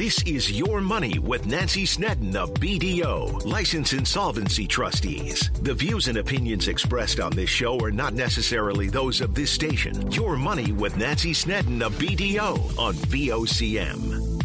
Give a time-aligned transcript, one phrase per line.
[0.00, 5.50] This is Your Money with Nancy Snedden of BDO, License Insolvency Trustees.
[5.60, 10.10] The views and opinions expressed on this show are not necessarily those of this station.
[10.10, 14.40] Your Money with Nancy Snedden of BDO on VOCM.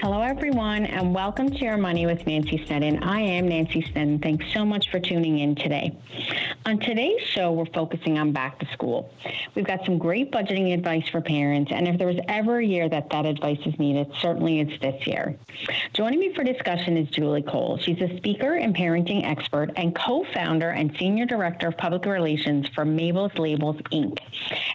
[0.00, 3.02] Hello, everyone, and welcome to Your Money with Nancy Snedden.
[3.02, 4.20] I am Nancy Snedden.
[4.20, 5.90] Thanks so much for tuning in today.
[6.66, 9.08] On today's show, we're focusing on back to school.
[9.54, 12.88] We've got some great budgeting advice for parents, and if there was ever a year
[12.88, 15.38] that that advice is needed, certainly it's this year.
[15.92, 17.78] Joining me for discussion is Julie Cole.
[17.78, 22.66] She's a speaker and parenting expert and co founder and senior director of public relations
[22.74, 24.18] for Mabel's Labels Inc.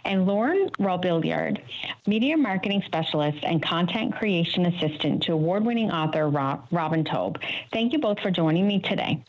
[0.06, 1.60] And Lauren Robilliard,
[2.06, 7.36] media marketing specialist and content creation assistant to award winning author Rob, Robin Taub.
[7.70, 9.22] Thank you both for joining me today.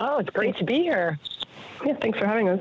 [0.00, 1.18] Oh, it's great to be here.
[1.84, 2.60] Yeah, thanks for having us.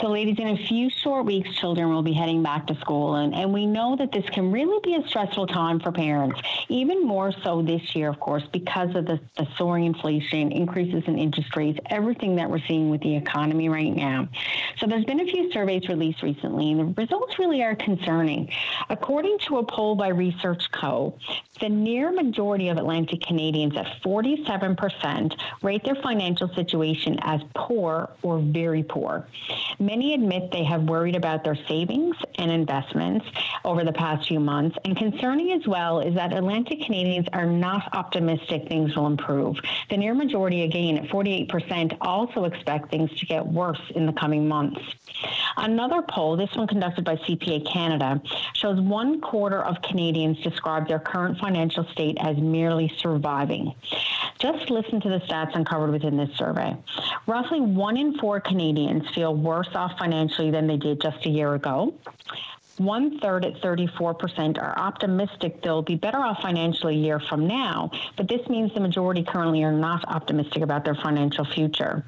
[0.00, 3.34] So, ladies, in a few short weeks, children will be heading back to school, and,
[3.34, 6.38] and we know that this can really be a stressful time for parents,
[6.68, 11.18] even more so this year, of course, because of the, the soaring inflation, increases in
[11.18, 14.28] interest rates, everything that we're seeing with the economy right now.
[14.76, 18.50] So, there's been a few surveys released recently, and the results really are concerning.
[18.90, 21.18] According to a poll by Research Co.,
[21.60, 28.38] the near majority of Atlantic Canadians at 47% rate their financial situation as poor or
[28.38, 29.26] very poor.
[29.78, 33.26] Many admit they have worried about their savings and investments
[33.64, 34.76] over the past few months.
[34.84, 39.56] And concerning as well is that Atlantic Canadians are not optimistic things will improve.
[39.90, 44.48] The near majority, again, at 48%, also expect things to get worse in the coming
[44.48, 44.80] months.
[45.56, 48.20] Another poll, this one conducted by CPA Canada,
[48.54, 53.74] shows one quarter of Canadians describe their current financial state as merely surviving.
[54.38, 56.76] Just listen to the stats uncovered within this survey.
[57.26, 61.54] Roughly one in four Canadians feel worse off financially than they did just a year
[61.54, 61.94] ago.
[62.78, 67.90] One third at 34% are optimistic they'll be better off financially a year from now,
[68.16, 72.04] but this means the majority currently are not optimistic about their financial future.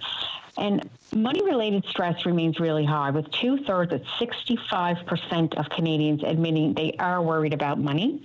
[0.58, 6.74] And money related stress remains really high, with two thirds at 65% of Canadians admitting
[6.74, 8.22] they are worried about money.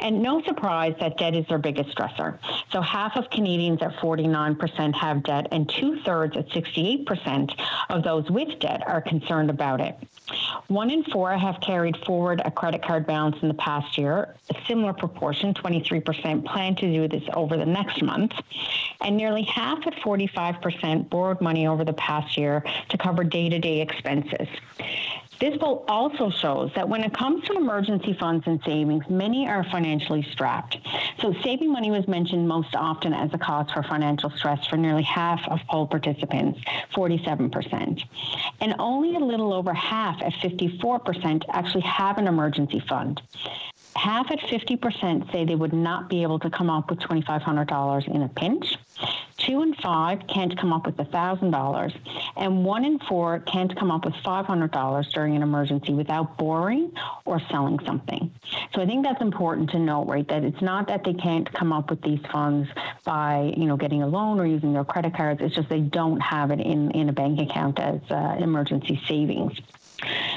[0.00, 2.38] And no surprise that debt is their biggest stressor.
[2.70, 8.30] So half of Canadians at 49% have debt, and two thirds at 68% of those
[8.30, 9.96] with debt are concerned about it.
[10.68, 14.34] One in four have carried forward a credit card balance in the past year.
[14.50, 18.32] A similar proportion, 23%, plan to do this over the next month.
[19.00, 23.58] And nearly half at 45% borrowed money over the past year to cover day to
[23.58, 24.48] day expenses.
[25.40, 29.62] This poll also shows that when it comes to emergency funds and savings, many are
[29.70, 30.78] financially strapped.
[31.20, 35.04] So, saving money was mentioned most often as a cause for financial stress for nearly
[35.04, 36.60] half of poll participants,
[36.92, 38.02] 47%.
[38.60, 43.22] And only a little over half, at 54%, actually have an emergency fund.
[43.98, 48.22] Half at 50% say they would not be able to come up with $2,500 in
[48.22, 48.76] a pinch.
[49.38, 51.94] Two in five can't come up with $1,000.
[52.36, 56.92] And one in four can't come up with $500 during an emergency without borrowing
[57.24, 58.30] or selling something.
[58.72, 60.26] So I think that's important to note, right?
[60.28, 62.68] That it's not that they can't come up with these funds
[63.04, 65.40] by, you know, getting a loan or using their credit cards.
[65.42, 69.58] It's just they don't have it in, in a bank account as uh, emergency savings.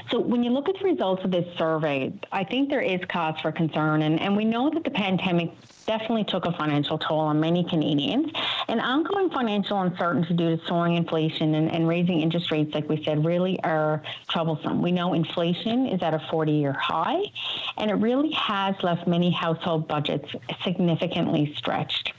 [0.09, 3.39] So when you look at the results of this survey, I think there is cause
[3.41, 4.01] for concern.
[4.01, 5.51] And, and we know that the pandemic
[5.85, 8.31] definitely took a financial toll on many Canadians.
[8.67, 13.03] And ongoing financial uncertainty due to soaring inflation and, and raising interest rates, like we
[13.03, 14.81] said, really are troublesome.
[14.81, 17.21] We know inflation is at a 40 year high,
[17.77, 20.29] and it really has left many household budgets
[20.63, 22.13] significantly stretched.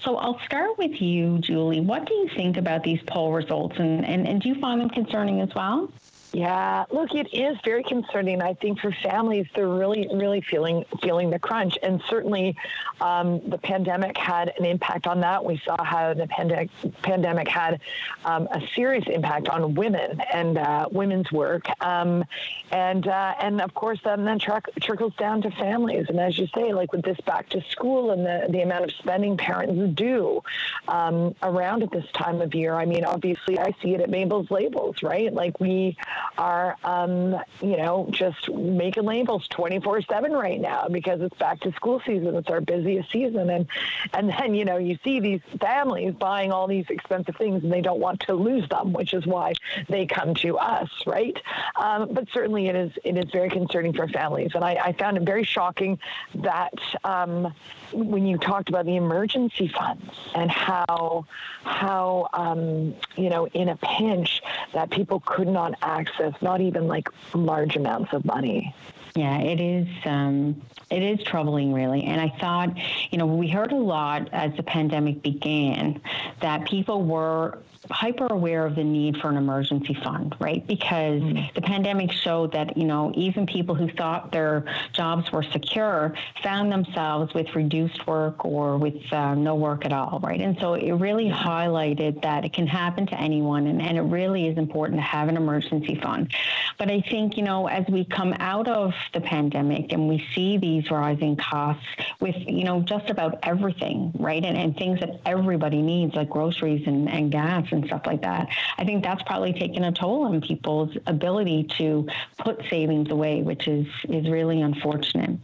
[0.00, 1.80] So I'll start with you, Julie.
[1.80, 4.90] What do you think about these poll results, and, and, and do you find them
[4.90, 5.90] concerning as well?
[6.32, 8.42] Yeah, look, it is very concerning.
[8.42, 12.54] I think for families, they're really, really feeling feeling the crunch, and certainly
[13.00, 15.42] um, the pandemic had an impact on that.
[15.42, 16.68] We saw how the pandemic
[17.00, 17.80] pandemic had
[18.26, 22.24] um, a serious impact on women and uh, women's work, um,
[22.72, 26.06] and uh, and of course then then trickles down to families.
[26.10, 28.92] And as you say, like with this back to school and the the amount of
[28.92, 30.42] spending parents do
[30.88, 32.74] um, around at this time of year.
[32.74, 35.32] I mean, obviously, I see it at Mabel's Labels, right?
[35.32, 35.96] Like we
[36.36, 41.72] are, um, you know, just making labels 24 7 right now because it's back to
[41.72, 42.34] school season.
[42.34, 43.50] It's our busiest season.
[43.50, 43.66] And,
[44.12, 47.80] and then, you know, you see these families buying all these expensive things and they
[47.80, 49.54] don't want to lose them, which is why
[49.88, 51.36] they come to us, right?
[51.76, 54.52] Um, but certainly it is, it is very concerning for families.
[54.54, 55.98] And I, I found it very shocking
[56.36, 56.74] that
[57.04, 57.52] um,
[57.92, 61.26] when you talked about the emergency funds and how,
[61.64, 64.42] how um, you know, in a pinch
[64.72, 68.74] that people could not access access not even like large amounts of money
[69.14, 69.88] Yeah, it is.
[70.04, 72.04] Um, it is troubling, really.
[72.04, 72.76] And I thought,
[73.10, 76.00] you know, we heard a lot as the pandemic began
[76.40, 77.58] that people were
[77.90, 80.66] hyper aware of the need for an emergency fund, right?
[80.66, 81.46] Because mm-hmm.
[81.54, 86.70] the pandemic showed that, you know, even people who thought their jobs were secure found
[86.72, 90.40] themselves with reduced work or with uh, no work at all, right?
[90.40, 94.46] And so it really highlighted that it can happen to anyone, and, and it really
[94.46, 96.32] is important to have an emergency fund.
[96.78, 100.58] But I think, you know, as we come out of the pandemic and we see
[100.58, 101.84] these rising costs
[102.20, 104.44] with, you know, just about everything, right?
[104.44, 108.48] And, and things that everybody needs, like groceries and, and gas and stuff like that.
[108.76, 112.06] I think that's probably taken a toll on people's ability to
[112.38, 115.38] put savings away, which is is really unfortunate.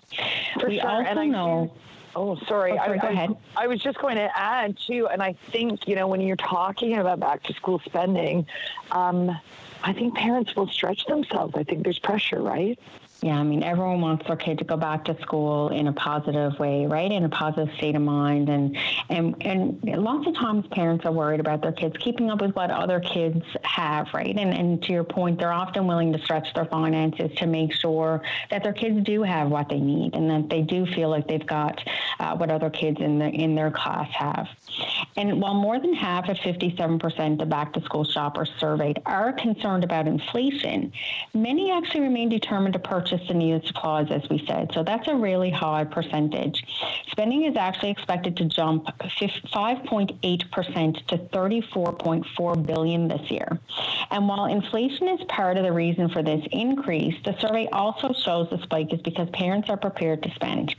[0.61, 0.89] For we sure.
[0.89, 1.73] also and I know.
[2.17, 2.73] Oh, sorry.
[2.73, 3.37] Oh, sorry I, go I, ahead.
[3.57, 6.97] I was just going to add too, and I think you know when you're talking
[6.97, 8.47] about back to school spending,
[8.93, 9.37] um,
[9.83, 11.55] I think parents will stretch themselves.
[11.57, 12.79] I think there's pressure, right?
[13.25, 16.59] Yeah, I mean, everyone wants their kid to go back to school in a positive
[16.59, 17.11] way, right?
[17.11, 18.77] In a positive state of mind, and
[19.09, 22.71] and and lots of times parents are worried about their kids keeping up with what
[22.71, 24.37] other kids have, right?
[24.37, 28.21] And and to your point, they're often willing to stretch their finances to make sure
[28.51, 31.47] that their kids do have what they need, and that they do feel like they've
[31.47, 31.83] got
[32.21, 34.49] uh, what other kids in the in their class have.
[35.17, 39.85] And while more than half of 57% of back to school shoppers surveyed are concerned
[39.85, 40.93] about inflation,
[41.33, 44.73] many actually remain determined to purchase the needed supplies, as we said.
[44.73, 46.65] So that's a really high percentage.
[47.09, 53.59] Spending is actually expected to jump 5.8% to 34.4 billion this year.
[54.11, 58.51] And while inflation is part of the reason for this increase, the survey also shows
[58.51, 60.75] the spike is because parents are prepared to spend.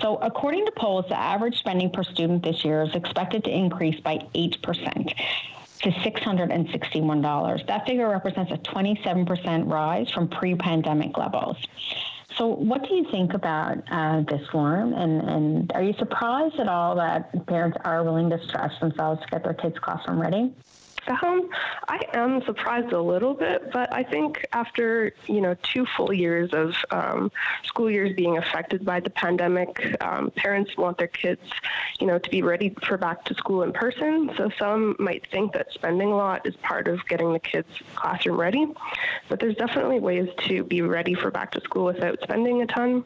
[0.00, 4.00] So according to polls, the average spending per student this year is expected to increase
[4.00, 5.14] by 8%
[5.84, 7.66] to $661.
[7.66, 11.56] That figure represents a 27% rise from pre pandemic levels.
[12.36, 14.92] So, what do you think about uh, this form?
[14.94, 19.26] And, and are you surprised at all that parents are willing to stretch themselves to
[19.28, 20.52] get their kids classroom ready?
[21.06, 21.48] Um,
[21.88, 26.50] I am surprised a little bit, but I think after you know two full years
[26.52, 27.30] of um,
[27.64, 31.42] school years being affected by the pandemic, um, parents want their kids,
[32.00, 34.30] you know, to be ready for back to school in person.
[34.36, 38.40] So some might think that spending a lot is part of getting the kids classroom
[38.40, 38.66] ready,
[39.28, 43.04] but there's definitely ways to be ready for back to school without spending a ton.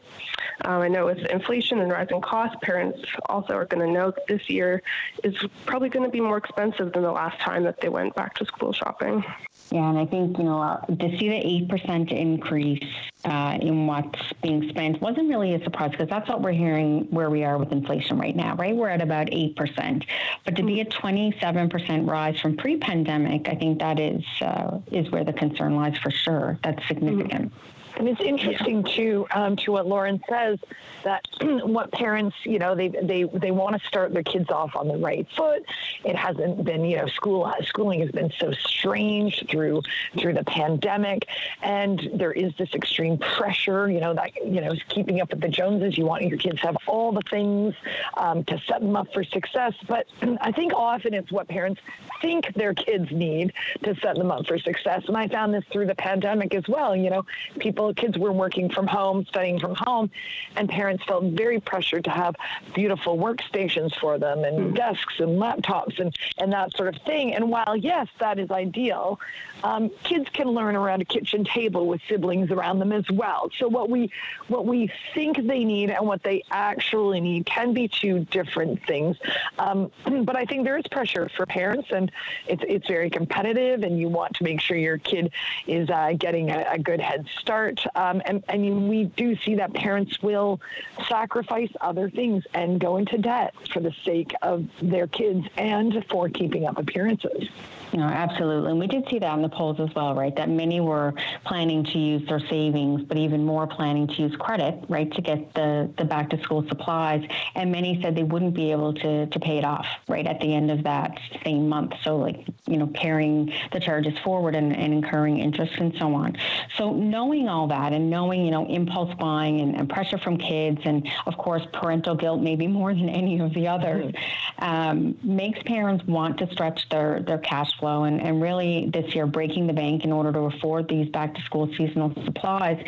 [0.65, 4.27] Um, I know with inflation and rising costs, parents also are going to know that
[4.27, 4.81] this year
[5.23, 5.35] is
[5.65, 8.35] probably going to be more expensive than the last time that they they went back
[8.35, 9.23] to school shopping.
[9.71, 12.83] Yeah, and I think, you know, uh, to see the 8% increase
[13.23, 17.29] uh, in what's being spent wasn't really a surprise because that's what we're hearing where
[17.29, 18.75] we are with inflation right now, right?
[18.75, 20.05] We're at about 8%.
[20.45, 25.09] But to be a 27% rise from pre pandemic, I think that is, uh, is
[25.11, 26.57] where the concern lies for sure.
[26.63, 27.53] That's significant.
[27.53, 27.78] Mm-hmm.
[27.99, 28.95] And it's interesting yeah.
[28.95, 30.57] too, um, to what Lauren says,
[31.03, 34.87] that what parents, you know, they they they want to start their kids off on
[34.87, 35.63] the right foot.
[36.05, 39.83] It hasn't been, you know, school schooling has been so strange through
[40.17, 41.27] through the pandemic,
[41.61, 45.49] and there is this extreme pressure, you know, that you know, keeping up with the
[45.49, 45.97] Joneses.
[45.97, 47.75] You want your kids to have all the things
[48.15, 50.07] um, to set them up for success, but
[50.41, 51.81] I think often it's what parents
[52.21, 53.53] think their kids need
[53.83, 55.03] to set them up for success.
[55.07, 56.95] And I found this through the pandemic as well.
[56.95, 57.25] You know,
[57.59, 60.09] people kids were working from home, studying from home,
[60.55, 62.35] and parents felt very pressured to have
[62.73, 64.75] beautiful workstations for them and mm.
[64.75, 67.33] desks and laptops and, and that sort of thing.
[67.33, 69.19] And while, yes, that is ideal,
[69.63, 73.49] um, kids can learn around a kitchen table with siblings around them as well.
[73.57, 74.11] So what we
[74.47, 79.17] what we think they need and what they actually need can be two different things.
[79.57, 79.91] Um,
[80.23, 82.11] but I think there is pressure for parents, and
[82.47, 85.31] it's it's very competitive, and you want to make sure your kid
[85.67, 87.78] is uh, getting a, a, good head start.
[87.95, 90.59] Um, and I mean, we do see that parents will
[91.07, 96.29] sacrifice other things and go into debt for the sake of their kids and for
[96.29, 97.49] keeping up appearances.
[97.93, 98.71] No, absolutely.
[98.71, 100.35] And we did see that in the polls as well, right?
[100.35, 104.83] That many were planning to use their savings, but even more planning to use credit,
[104.89, 107.27] right, to get the, the back to school supplies.
[107.55, 110.53] And many said they wouldn't be able to, to pay it off, right, at the
[110.53, 111.93] end of that same month.
[112.03, 116.37] So, like, you know, carrying the charges forward and, and incurring interest and so on.
[116.77, 120.81] So, knowing all that and knowing, you know, impulse buying and, and pressure from kids
[120.83, 124.13] and, of course, parental guilt, maybe more than any of the others,
[124.59, 129.27] um, makes parents want to stretch their, their cash flow and, and really this year
[129.27, 132.83] breaking the bank in order to afford these back to school seasonal supplies.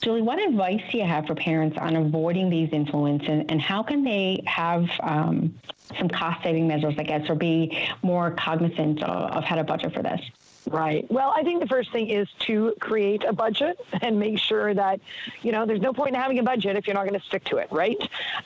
[0.00, 3.82] Julie, what advice do you have for parents on avoiding these influences and, and how
[3.82, 5.54] can they have um,
[5.98, 9.92] some cost saving measures, I guess, or be more cognizant of, of how to budget
[9.92, 10.20] for this?
[10.66, 11.10] Right.
[11.10, 15.00] Well, I think the first thing is to create a budget and make sure that,
[15.42, 17.44] you know, there's no point in having a budget if you're not going to stick
[17.44, 17.96] to it, right?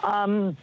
[0.05, 0.57] Um,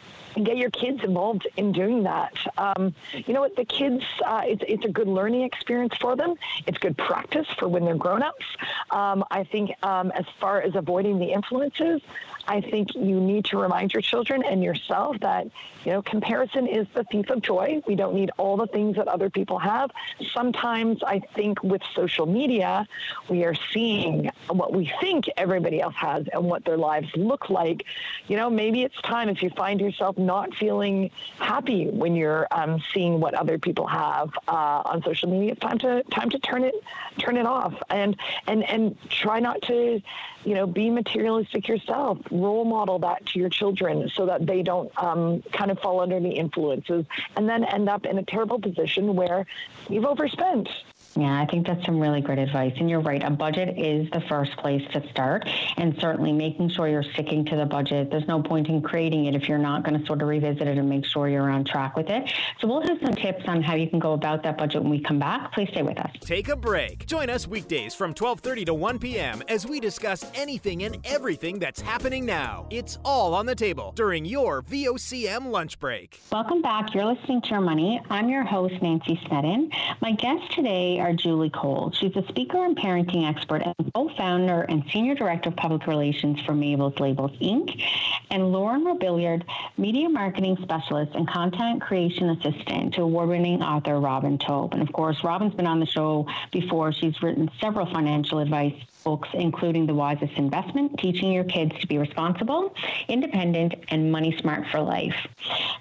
[0.43, 2.33] get your kids involved in doing that.
[2.57, 3.55] Um, you know what?
[3.55, 6.35] The kids, uh, it's, it's a good learning experience for them.
[6.65, 8.45] It's good practice for when they're grown ups.
[8.91, 12.01] Um, I think um, as far as avoiding the influences,
[12.47, 15.47] I think you need to remind your children and yourself that,
[15.85, 17.81] you know, comparison is the thief of joy.
[17.87, 19.91] We don't need all the things that other people have.
[20.33, 22.87] Sometimes I think with social media,
[23.29, 27.85] we are seeing what we think everybody else has and what their lives look like.
[28.27, 32.81] You know, maybe it's time if you find yourself not feeling happy when you're um,
[32.93, 35.51] seeing what other people have uh, on social media.
[35.51, 36.75] It's time to time to turn it
[37.17, 38.15] turn it off and
[38.47, 40.01] and and try not to,
[40.45, 44.91] you know, be materialistic yourself role model that to your children so that they don't
[45.01, 47.05] um, kind of fall under the influences
[47.35, 49.45] and then end up in a terrible position where
[49.89, 50.69] you've overspent.
[51.15, 52.73] Yeah, I think that's some really great advice.
[52.77, 55.47] And you're right, a budget is the first place to start.
[55.77, 58.11] And certainly making sure you're sticking to the budget.
[58.11, 60.77] There's no point in creating it if you're not going to sort of revisit it
[60.77, 62.31] and make sure you're on track with it.
[62.59, 64.99] So we'll have some tips on how you can go about that budget when we
[64.99, 65.51] come back.
[65.53, 66.11] Please stay with us.
[66.19, 67.05] Take a break.
[67.05, 69.41] Join us weekdays from 12:30 to 1 p.m.
[69.47, 72.67] as we discuss anything and everything that's happening now.
[72.69, 76.19] It's all on the table during your VOCM lunch break.
[76.31, 76.93] Welcome back.
[76.93, 78.01] You're listening to Your Money.
[78.09, 79.71] I'm your host, Nancy Snedden.
[80.01, 81.91] My guest today are Julie Cole.
[81.93, 86.53] She's a speaker and parenting expert and co-founder and senior director of public relations for
[86.53, 87.81] Mabel's Labels Inc.
[88.29, 89.43] and Lauren Robilliard,
[89.77, 94.73] media marketing specialist and content creation assistant to award-winning author Robin Taub.
[94.73, 96.91] And of course, Robin's been on the show before.
[96.91, 101.97] She's written several financial advice books, including The Wisest Investment, teaching your kids to be
[101.97, 102.73] responsible,
[103.07, 105.15] independent, and money smart for life.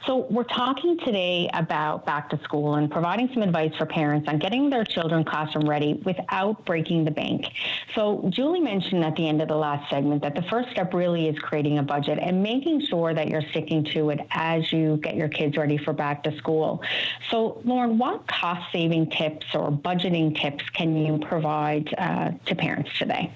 [0.06, 4.38] So, we're talking today about back to school and providing some advice for parents on
[4.38, 7.46] getting their children classroom ready without breaking the bank.
[7.94, 11.28] So, Julie mentioned at the end of the last segment that the first step really
[11.28, 15.16] is creating a budget and making sure that you're sticking to it as you get
[15.16, 16.82] your kids ready for back to school.
[17.30, 22.90] So, Lauren, what cost saving tips or budgeting tips can you provide uh, to parents
[22.98, 23.07] today?
[23.08, 23.32] Today?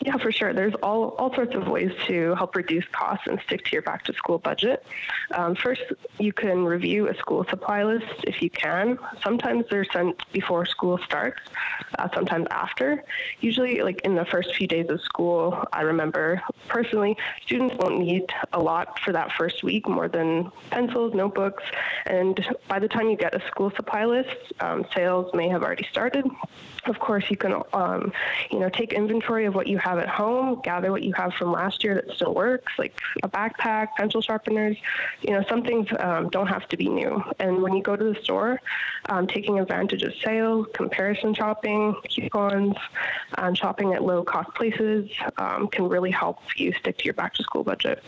[0.00, 0.52] Yeah, for sure.
[0.52, 4.04] There's all, all sorts of ways to help reduce costs and stick to your back
[4.04, 4.84] to school budget.
[5.32, 5.82] Um, first,
[6.18, 8.98] you can review a school supply list if you can.
[9.22, 11.40] Sometimes they're sent before school starts,
[11.98, 13.04] uh, sometimes after.
[13.40, 18.26] Usually, like in the first few days of school, I remember personally, students won't need
[18.52, 21.64] a lot for that first week more than pencils, notebooks,
[22.06, 25.86] and by the time you get a school supply list, um, sales may have already
[25.90, 26.26] started.
[26.86, 28.12] Of course, you can, um,
[28.50, 31.52] you know, take inventory of what you have at home, gather what you have from
[31.52, 34.76] last year that still works, like a backpack, pencil sharpeners.
[35.22, 37.22] You know, some things um, don't have to be new.
[37.38, 38.60] And when you go to the store,
[39.08, 42.76] um, taking advantage of sales, comparison shopping, coupons,
[43.38, 47.34] and shopping at low cost places um, can really help you stick to your back
[47.34, 48.02] to school budget.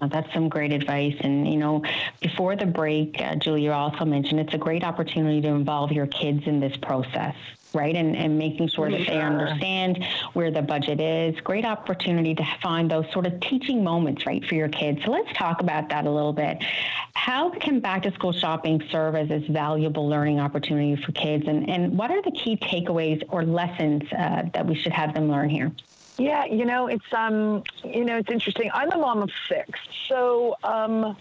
[0.00, 1.16] That's some great advice.
[1.20, 1.82] And, you know,
[2.20, 6.46] before the break, uh, Julia also mentioned it's a great opportunity to involve your kids
[6.46, 7.34] in this process
[7.74, 7.94] right?
[7.94, 11.38] And, and making sure that they understand where the budget is.
[11.40, 15.04] Great opportunity to find those sort of teaching moments, right, for your kids.
[15.04, 16.62] So let's talk about that a little bit.
[17.14, 21.46] How can back to school shopping serve as this valuable learning opportunity for kids?
[21.46, 25.30] And, and what are the key takeaways or lessons uh, that we should have them
[25.30, 25.72] learn here?
[26.18, 28.70] Yeah, you know, it's um, you know, it's interesting.
[28.74, 31.16] I'm a mom of six, so um,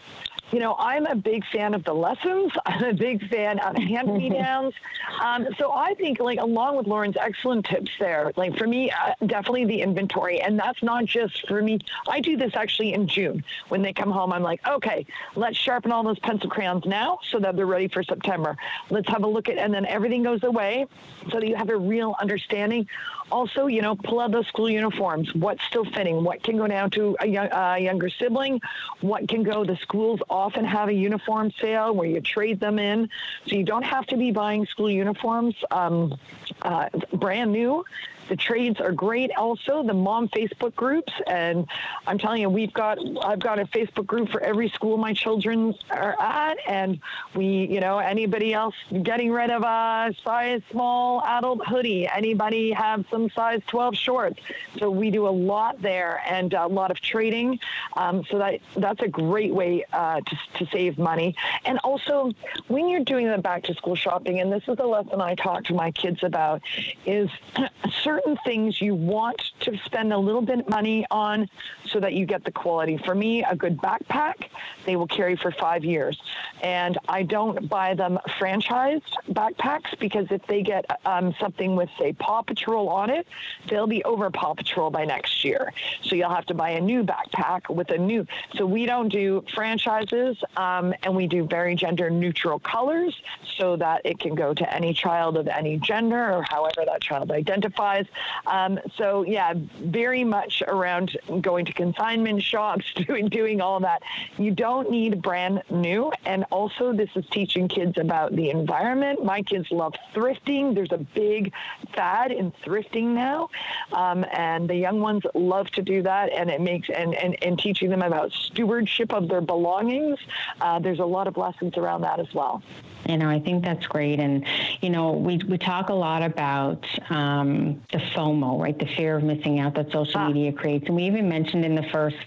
[0.51, 2.51] you know, I'm a big fan of the lessons.
[2.65, 4.74] I'm a big fan of hand me downs.
[5.22, 9.13] um, so I think, like, along with Lauren's excellent tips there, like for me, uh,
[9.25, 10.41] definitely the inventory.
[10.41, 11.79] And that's not just for me.
[12.08, 14.34] I do this actually in June when they come home.
[14.34, 18.03] I'm like, okay, let's sharpen all those pencil crayons now so that they're ready for
[18.03, 18.58] September.
[18.89, 20.88] Let's have a look at, and then everything goes away
[21.32, 22.88] so that you have a real understanding.
[23.32, 25.34] Also, you know, pull out those school uniforms.
[25.36, 26.24] What's still fitting?
[26.24, 28.60] What can go down to a, young, uh, younger sibling?
[29.01, 29.63] What can go?
[29.63, 33.10] The schools often have a uniform sale where you trade them in,
[33.46, 36.17] so you don't have to be buying school uniforms um,
[36.62, 37.84] uh, brand new
[38.29, 39.31] the trades are great.
[39.36, 41.67] Also, the mom Facebook groups, and
[42.07, 45.75] I'm telling you, we've got I've got a Facebook group for every school my children
[45.89, 47.00] are at, and
[47.36, 53.05] we, you know, anybody else getting rid of a size small adult hoodie, anybody have
[53.12, 54.39] some size 12 shorts.
[54.77, 57.59] So we do a lot there and a lot of trading.
[57.98, 61.36] Um, so that that's a great way uh, to to save money.
[61.65, 62.31] And also,
[62.67, 65.63] when you're doing the back to school shopping, and this is a lesson I talk
[65.65, 66.62] to my kids about,
[67.05, 67.29] is
[68.03, 71.49] certain certain things you want to spend a little bit of money on
[71.85, 72.97] so that you get the quality.
[72.97, 74.49] For me, a good backpack,
[74.85, 76.19] they will carry for five years.
[76.61, 82.13] And I don't buy them franchised backpacks because if they get um, something with, say,
[82.13, 83.27] Paw Patrol on it,
[83.67, 85.73] they'll be over Paw Patrol by next year.
[86.03, 88.25] So you'll have to buy a new backpack with a new.
[88.55, 93.19] So we don't do franchises um, and we do very gender neutral colors
[93.57, 97.31] so that it can go to any child of any gender or however that child
[97.31, 98.05] identifies.
[98.48, 104.01] Um, so yeah, very much around going to consignment shops, doing doing all that.
[104.38, 109.24] You don't need brand new, and also this is teaching kids about the environment.
[109.24, 110.75] My kids love thrifting.
[110.75, 111.54] There's a big
[111.96, 113.50] fad in thrifting now,
[113.94, 117.60] um, and the young ones love to do that, and it makes and and, and
[117.60, 120.20] teaching them about stewardship of their belongings.
[120.62, 122.62] Uh, there's a lot of lessons around that as well.
[123.10, 124.20] You know, I think that's great.
[124.20, 124.46] And,
[124.82, 128.78] you know, we, we talk a lot about um, the FOMO, right?
[128.78, 130.28] The fear of missing out that social ah.
[130.28, 130.86] media creates.
[130.86, 132.18] And we even mentioned in the first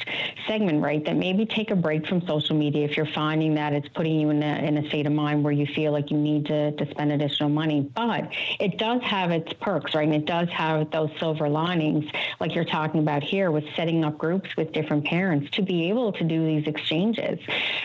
[0.49, 3.87] segment, right, that maybe take a break from social media if you're finding that it's
[3.91, 6.47] putting you in a, in a state of mind where you feel like you need
[6.47, 7.83] to, to spend additional money.
[7.95, 10.09] But it does have its perks, right?
[10.09, 12.11] And it does have those silver linings,
[12.41, 16.11] like you're talking about here, with setting up groups with different parents to be able
[16.15, 17.39] to do these exchanges,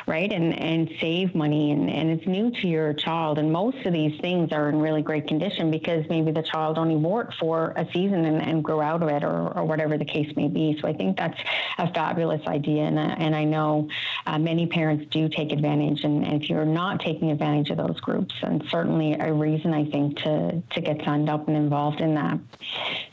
[0.08, 0.34] right?
[0.34, 1.72] And, and save money.
[1.72, 3.39] And, and it's new to your child.
[3.39, 6.96] And most of these things are in really great condition because maybe the child only
[6.96, 10.06] wore it for a season and, and grew out of it or, or whatever the
[10.06, 10.77] case may be.
[10.82, 11.39] So I think that's
[11.77, 12.84] a fabulous idea.
[12.84, 13.89] And, uh, and I know
[14.25, 16.03] uh, many parents do take advantage.
[16.03, 19.86] And, and if you're not taking advantage of those groups, and certainly a reason I
[19.86, 22.39] think to, to get signed up and involved in that.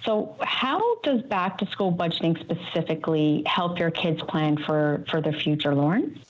[0.05, 5.33] So how does back to school budgeting specifically help your kids plan for, for the
[5.33, 6.21] future, Lauren?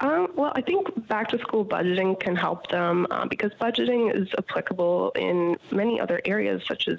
[0.00, 4.28] Um, well, I think back to school budgeting can help them uh, because budgeting is
[4.38, 6.98] applicable in many other areas, such as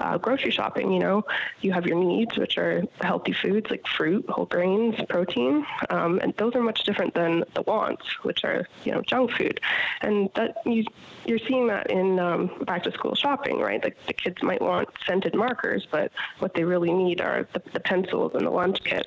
[0.00, 0.90] uh, grocery shopping.
[0.90, 1.24] You know,
[1.60, 6.34] you have your needs, which are healthy foods like fruit, whole grains, protein, um, and
[6.36, 9.60] those are much different than the wants, which are you know junk food.
[10.00, 10.84] And that you
[11.26, 13.82] you're seeing that in um, back to school shopping, right?
[13.82, 17.80] Like the kids might want scented markers, but what they really need are the, the
[17.80, 19.06] pencils and the lunch kit.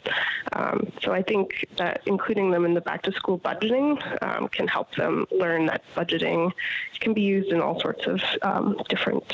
[0.54, 4.48] Um, so I think that including them in the back to school school budgeting um,
[4.48, 6.52] can help them learn that budgeting
[7.00, 9.28] can be used in all sorts of um, different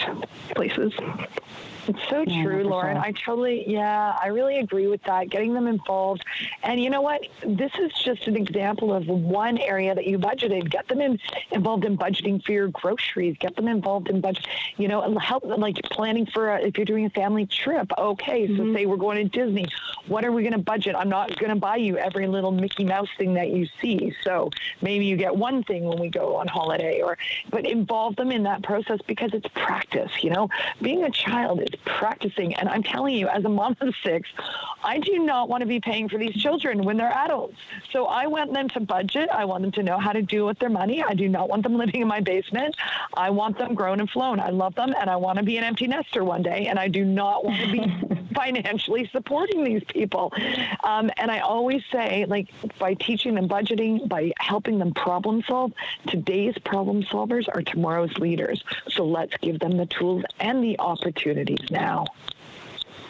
[0.55, 0.93] places.
[1.87, 2.97] It's so yeah, true, Lauren.
[2.97, 3.05] Sure.
[3.05, 5.29] I totally, yeah, I really agree with that.
[5.29, 6.23] Getting them involved.
[6.63, 7.21] And you know what?
[7.45, 10.69] This is just an example of one area that you budgeted.
[10.69, 11.19] Get them in,
[11.51, 13.35] involved in budgeting for your groceries.
[13.39, 14.45] Get them involved in budget,
[14.77, 17.91] you know, help them like planning for a, if you're doing a family trip.
[17.97, 18.75] Okay, so mm-hmm.
[18.75, 19.67] say we're going to Disney.
[20.07, 20.95] What are we going to budget?
[20.95, 24.13] I'm not going to buy you every little Mickey Mouse thing that you see.
[24.23, 24.49] So
[24.81, 27.17] maybe you get one thing when we go on holiday or,
[27.49, 30.49] but involve them in that process because it's practice, you know,
[30.81, 32.55] being a child is practicing.
[32.55, 34.29] And I'm telling you, as a mom of six,
[34.83, 37.57] I do not want to be paying for these children when they're adults.
[37.91, 39.29] So I want them to budget.
[39.29, 41.03] I want them to know how to deal with their money.
[41.03, 42.75] I do not want them living in my basement.
[43.13, 44.39] I want them grown and flown.
[44.39, 46.67] I love them and I want to be an empty nester one day.
[46.67, 50.31] And I do not want to be financially supporting these people.
[50.83, 55.73] Um, and I always say, like, by teaching them budgeting, by helping them problem solve,
[56.07, 58.63] today's problem solvers are tomorrow's leaders.
[58.89, 62.05] So let's give them the tools and the opportunities now.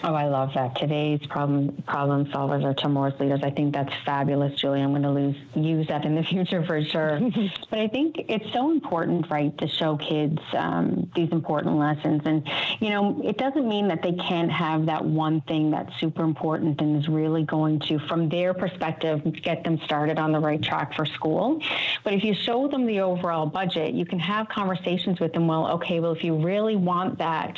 [0.02, 0.76] Oh, I love that.
[0.78, 3.42] Today's problem problem solvers are tomorrow's leaders.
[3.44, 4.82] I think that's fabulous, Julie.
[4.82, 7.20] I'm going to lose, use that in the future for sure.
[7.70, 12.22] but I think it's so important, right, to show kids um, these important lessons.
[12.24, 16.24] And, you know, it doesn't mean that they can't have that one thing that's super
[16.24, 20.62] important and is really going to, from their perspective, get them started on the right
[20.62, 21.62] track for school.
[22.06, 25.48] But if you show them the overall budget, you can have conversations with them.
[25.48, 27.58] Well, okay, well, if you really want that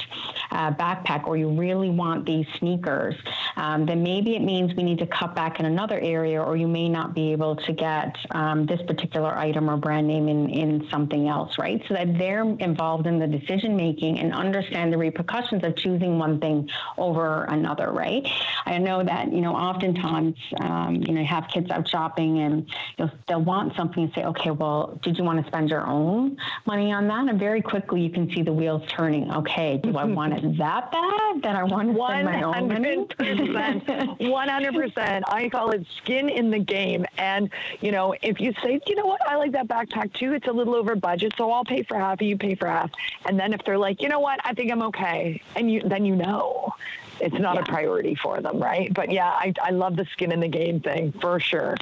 [0.49, 3.15] uh, backpack or you really want these sneakers,
[3.58, 6.67] um, then maybe it means we need to cut back in another area, or you
[6.67, 10.88] may not be able to get um, this particular item or brand name in, in
[10.89, 11.82] something else, right?
[11.88, 16.39] So that they're involved in the decision making and understand the repercussions of choosing one
[16.39, 18.26] thing over another, right?
[18.65, 22.70] I know that, you know, oftentimes, um, you know, you have kids out shopping and
[22.98, 26.38] you'll, they'll want something and say, okay, well, did you want to spend your own
[26.65, 27.28] money on that?
[27.28, 29.32] And very quickly you can see the wheels turning.
[29.32, 30.15] Okay, do I mm-hmm.
[30.15, 32.20] want it that bad that I want to spend?
[32.25, 34.17] 100%.
[34.19, 35.21] 100%.
[35.27, 37.05] I call it skin in the game.
[37.17, 37.49] And,
[37.81, 40.51] you know, if you say, you know what, I like that backpack too, it's a
[40.51, 42.91] little over budget, so I'll pay for half, you pay for half.
[43.25, 46.05] And then if they're like, you know what, I think I'm okay, and you then
[46.05, 46.73] you know
[47.19, 47.62] it's not yeah.
[47.62, 48.93] a priority for them, right?
[48.93, 51.77] But yeah, I, I love the skin in the game thing for sure.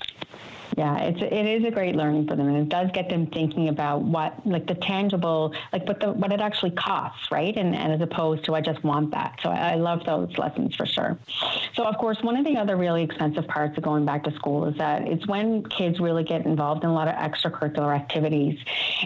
[0.80, 3.68] Yeah, it's it is a great learning for them, and it does get them thinking
[3.68, 7.54] about what like the tangible, like what the what it actually costs, right?
[7.58, 9.42] And, and as opposed to I just want that.
[9.44, 11.20] So I, I love those lessons for sure.
[11.74, 14.68] So of course, one of the other really expensive parts of going back to school
[14.68, 18.58] is that it's when kids really get involved in a lot of extracurricular activities,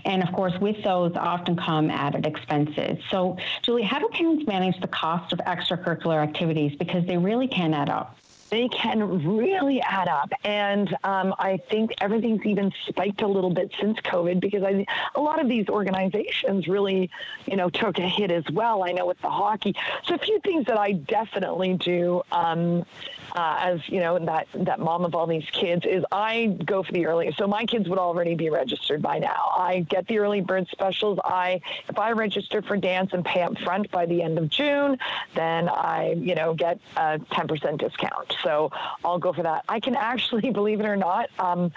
[0.05, 2.99] and of course, with those often come added expenses.
[3.09, 7.73] So Julie, how do parents manage the cost of extracurricular activities because they really can
[7.73, 8.15] add up?
[8.53, 10.31] They can really add up.
[10.43, 14.85] And um, I think everything's even spiked a little bit since COVID because I,
[15.15, 17.09] a lot of these organizations really,
[17.47, 18.83] you know, took a hit as well.
[18.83, 19.73] I know with the hockey.
[20.03, 22.85] So a few things that I definitely do um,
[23.33, 26.91] uh, as, you know, that, that mom of all these kids is I go for
[26.91, 27.33] the early.
[27.37, 29.51] So my kids would already be registered by now.
[29.57, 31.19] I get the early bird specials.
[31.23, 34.99] I, if I register for dance and pay up front by the end of June,
[35.33, 38.35] then I, you know, get a 10% discount.
[38.43, 38.71] So
[39.03, 39.65] I'll go for that.
[39.67, 41.71] I can actually, believe it or not, um,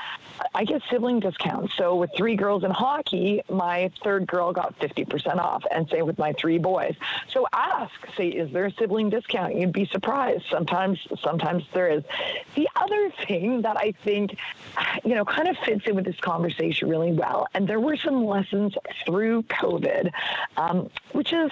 [0.55, 1.75] I get sibling discounts.
[1.77, 6.19] So with three girls in hockey, my third girl got 50% off, and same with
[6.19, 6.95] my three boys.
[7.33, 9.55] So ask, say, is there a sibling discount?
[9.55, 10.45] You'd be surprised.
[10.51, 12.03] Sometimes, sometimes there is.
[12.55, 14.37] The other thing that I think,
[15.05, 18.25] you know, kind of fits in with this conversation really well, and there were some
[18.25, 20.11] lessons through COVID,
[20.57, 21.51] um, which is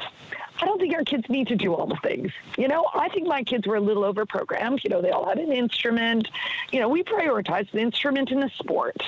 [0.61, 2.31] I don't think our kids need to do all the things.
[2.57, 4.83] You know, I think my kids were a little over programmed.
[4.85, 6.29] You know, they all had an instrument.
[6.71, 9.03] You know, we prioritized the instrument and the sport.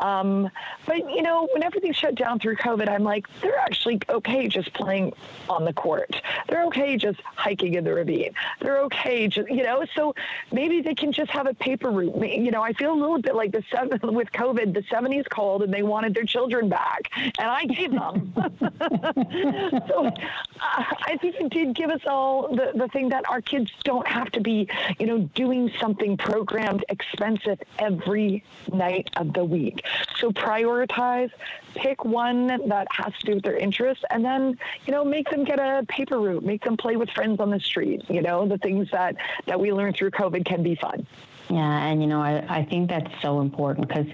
[0.00, 0.50] Um,
[0.86, 4.72] but, you know, when everything shut down through COVID, I'm like, they're actually okay just
[4.74, 5.12] playing
[5.48, 6.20] on the court.
[6.48, 8.34] They're okay just hiking in the ravine.
[8.60, 10.14] They're okay, just, you know, so
[10.52, 12.16] maybe they can just have a paper route.
[12.16, 15.62] You know, I feel a little bit like the seven with COVID, the 70s called
[15.62, 18.32] and they wanted their children back, and I gave them.
[19.88, 20.06] so,
[20.60, 24.06] uh, I think it did give us all the, the thing that our kids don't
[24.06, 29.84] have to be, you know, doing something programmed expensive every night of the week.
[30.16, 31.30] So prioritize,
[31.74, 35.44] pick one that has to do with their interests, and then, you know, make them
[35.44, 38.02] get a paper route, make them play with friends on the street.
[38.08, 41.06] You know, the things that, that we learned through COVID can be fun.
[41.50, 44.06] Yeah, and you know, I, I think that's so important because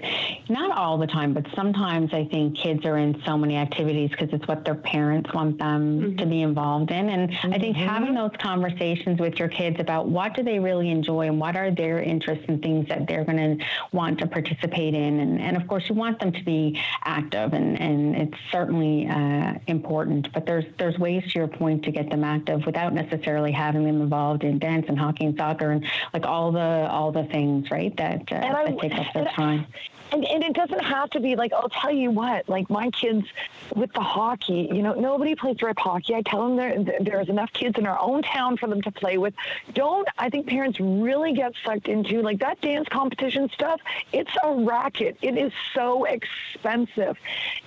[0.49, 4.29] not all the time, but sometimes I think kids are in so many activities because
[4.33, 6.15] it's what their parents want them mm-hmm.
[6.17, 7.09] to be involved in.
[7.09, 7.53] And mm-hmm.
[7.53, 7.87] I think mm-hmm.
[7.87, 11.69] having those conversations with your kids about what do they really enjoy and what are
[11.69, 15.19] their interests and things that they're going to want to participate in.
[15.19, 19.53] And, and of course, you want them to be active, and, and it's certainly uh,
[19.67, 20.33] important.
[20.33, 24.01] But there's there's ways to your point to get them active without necessarily having them
[24.01, 27.95] involved in dance and hockey and soccer and like all the all the things, right?
[27.97, 29.67] That, uh, that take up their time.
[30.11, 33.27] And, and it doesn't have to be like, I'll tell you what, like my kids
[33.75, 36.15] with the hockey, you know, nobody plays rep hockey.
[36.15, 39.17] I tell them there, there's enough kids in our own town for them to play
[39.17, 39.33] with.
[39.73, 43.81] Don't, I think parents really get sucked into like that dance competition stuff.
[44.13, 45.17] It's a racket.
[45.21, 47.17] It is so expensive.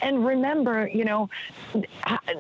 [0.01, 1.29] And remember, you know,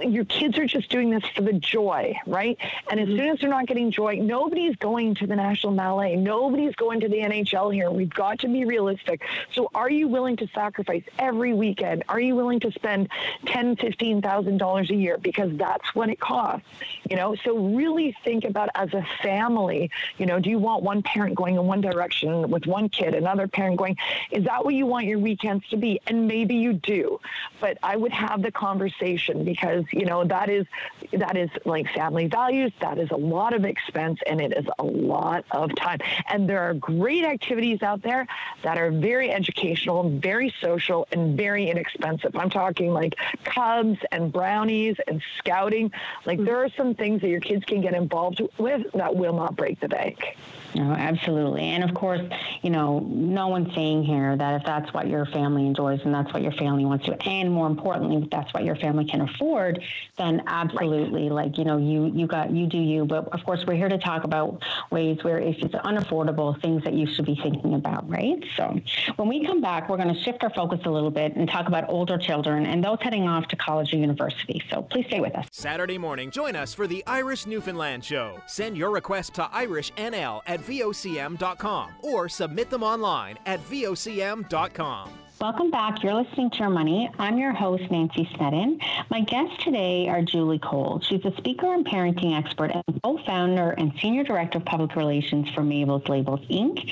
[0.06, 2.58] your kids are just doing this for the joy, right?
[2.90, 3.18] And as mm-hmm.
[3.18, 6.16] soon as they're not getting joy, nobody's going to the National Ballet.
[6.16, 7.90] Nobody's going to the NHL here.
[7.90, 9.22] We've got to be realistic.
[9.52, 12.04] So are you willing to sacrifice every weekend?
[12.08, 13.08] Are you willing to spend
[13.46, 16.66] ten, fifteen thousand dollars a year because that's what it costs?
[17.08, 19.90] You know, so really think about as a family.
[20.18, 23.48] You know, do you want one parent going in one direction with one kid, another
[23.48, 23.96] parent going?
[24.30, 26.00] Is that what you want your weekends to be?
[26.06, 27.20] And maybe you do,
[27.60, 30.66] but I would have the conversation because you know that is
[31.12, 32.72] that is like family values.
[32.80, 35.98] That is a lot of expense and it is a lot of time.
[36.28, 38.26] And there are great activities out there
[38.62, 42.36] that are very educational, very social, and very inexpensive.
[42.36, 43.14] I'm talking like
[43.44, 45.92] Cubs and brownies and scouting.
[46.24, 49.56] Like there are some things that your kids can get involved with that will not
[49.56, 50.36] break the bank.
[50.74, 51.62] No, absolutely.
[51.62, 52.20] And of course,
[52.62, 56.32] you know, no one's saying here that if that's what your family enjoys and that's
[56.32, 59.82] what your family wants to, and more importantly, if that's what your family can afford,
[60.16, 61.32] then absolutely, right.
[61.32, 63.04] like, you know, you, you got, you do you.
[63.04, 66.94] But of course, we're here to talk about ways where if it's unaffordable, things that
[66.94, 68.42] you should be thinking about, right?
[68.56, 68.78] So
[69.16, 71.68] when we come back, we're going to shift our focus a little bit and talk
[71.68, 74.62] about older children and those heading off to college or university.
[74.70, 75.46] So please stay with us.
[75.52, 78.40] Saturday morning, join us for the Irish Newfoundland Show.
[78.46, 85.10] Send your request to IrishNL at vocm.com or submit them online at vocm.com.
[85.40, 86.02] Welcome back.
[86.02, 87.10] You're listening to Your Money.
[87.18, 88.78] I'm your host, Nancy Snedden.
[89.10, 91.00] My guests today are Julie Cole.
[91.00, 95.62] She's a speaker and parenting expert and co-founder and senior director of public relations for
[95.62, 96.86] Mabel's Labels Inc.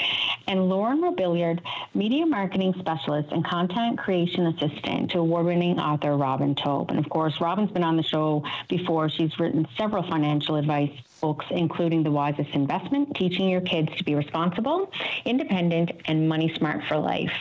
[0.49, 1.61] And Lauren Robilliard,
[1.95, 6.89] media marketing specialist and content creation assistant to award-winning author Robin Taub.
[6.89, 9.11] And of course, Robin's been on the show before.
[9.11, 14.15] She's written several financial advice books, including The Wisest Investment, teaching your kids to be
[14.15, 14.91] responsible,
[15.25, 17.33] independent, and money smart for life.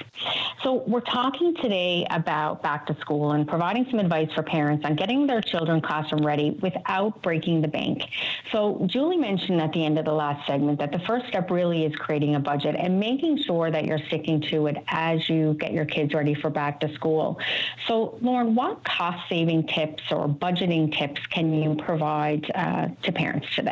[0.63, 4.95] So, we're talking today about back to school and providing some advice for parents on
[4.95, 8.03] getting their children classroom ready without breaking the bank.
[8.51, 11.85] So, Julie mentioned at the end of the last segment that the first step really
[11.85, 15.71] is creating a budget and making sure that you're sticking to it as you get
[15.71, 17.39] your kids ready for back to school.
[17.87, 23.47] So, Lauren, what cost saving tips or budgeting tips can you provide uh, to parents
[23.55, 23.66] today?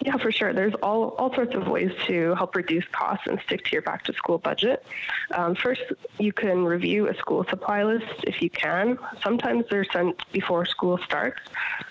[0.00, 0.52] Yeah, for sure.
[0.52, 4.04] There's all, all sorts of ways to help reduce costs and stick to your back
[4.04, 4.84] to school budget.
[5.32, 5.82] Um, first,
[6.18, 8.98] you can review a school supply list if you can.
[9.22, 11.40] Sometimes they're sent before school starts,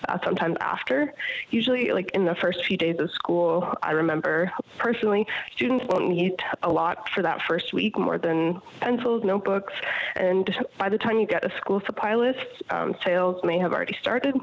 [0.08, 1.12] uh, sometimes after.
[1.50, 6.36] Usually, like in the first few days of school, I remember personally, students won't need
[6.62, 9.74] a lot for that first week, more than pencils, notebooks,
[10.14, 13.96] and by the time you get a school supply list, um, sales may have already
[14.00, 14.34] started.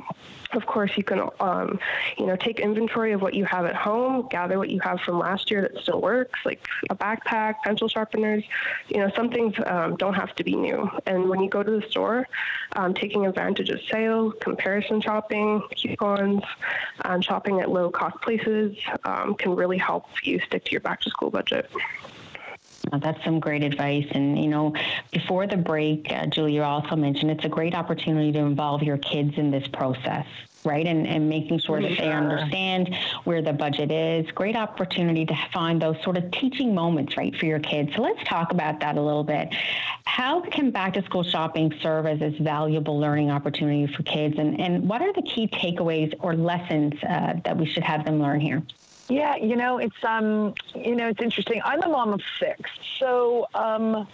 [0.54, 1.80] Of course, you can, um,
[2.18, 5.20] you know, take inventory of what you have at home, gather what you have from
[5.20, 8.44] last year that still works, like a backpack, pencil sharpeners.
[8.90, 10.90] You know, some things um, don't have to be new.
[11.06, 12.28] And when you go to the store,
[12.76, 16.44] um, taking advantage of sales, comparison shopping, coupons,
[17.06, 21.02] um, shopping at low cost places um, can really help you stick to your back
[21.02, 21.70] to school budget.
[22.92, 24.08] That's some great advice.
[24.12, 24.74] And, you know,
[25.12, 29.38] before the break, uh, Julia also mentioned it's a great opportunity to involve your kids
[29.38, 30.26] in this process
[30.66, 30.86] right?
[30.86, 34.30] And, and making sure that they understand where the budget is.
[34.32, 37.96] Great opportunity to find those sort of teaching moments, right, for your kids.
[37.96, 39.54] So let's talk about that a little bit.
[40.06, 44.38] How can back to school shopping serve as this valuable learning opportunity for kids?
[44.38, 48.22] And, and what are the key takeaways or lessons uh, that we should have them
[48.22, 48.62] learn here?
[49.10, 51.62] Yeah, you know, it's um, you know, it's interesting.
[51.66, 54.08] I'm a mom of six, so um,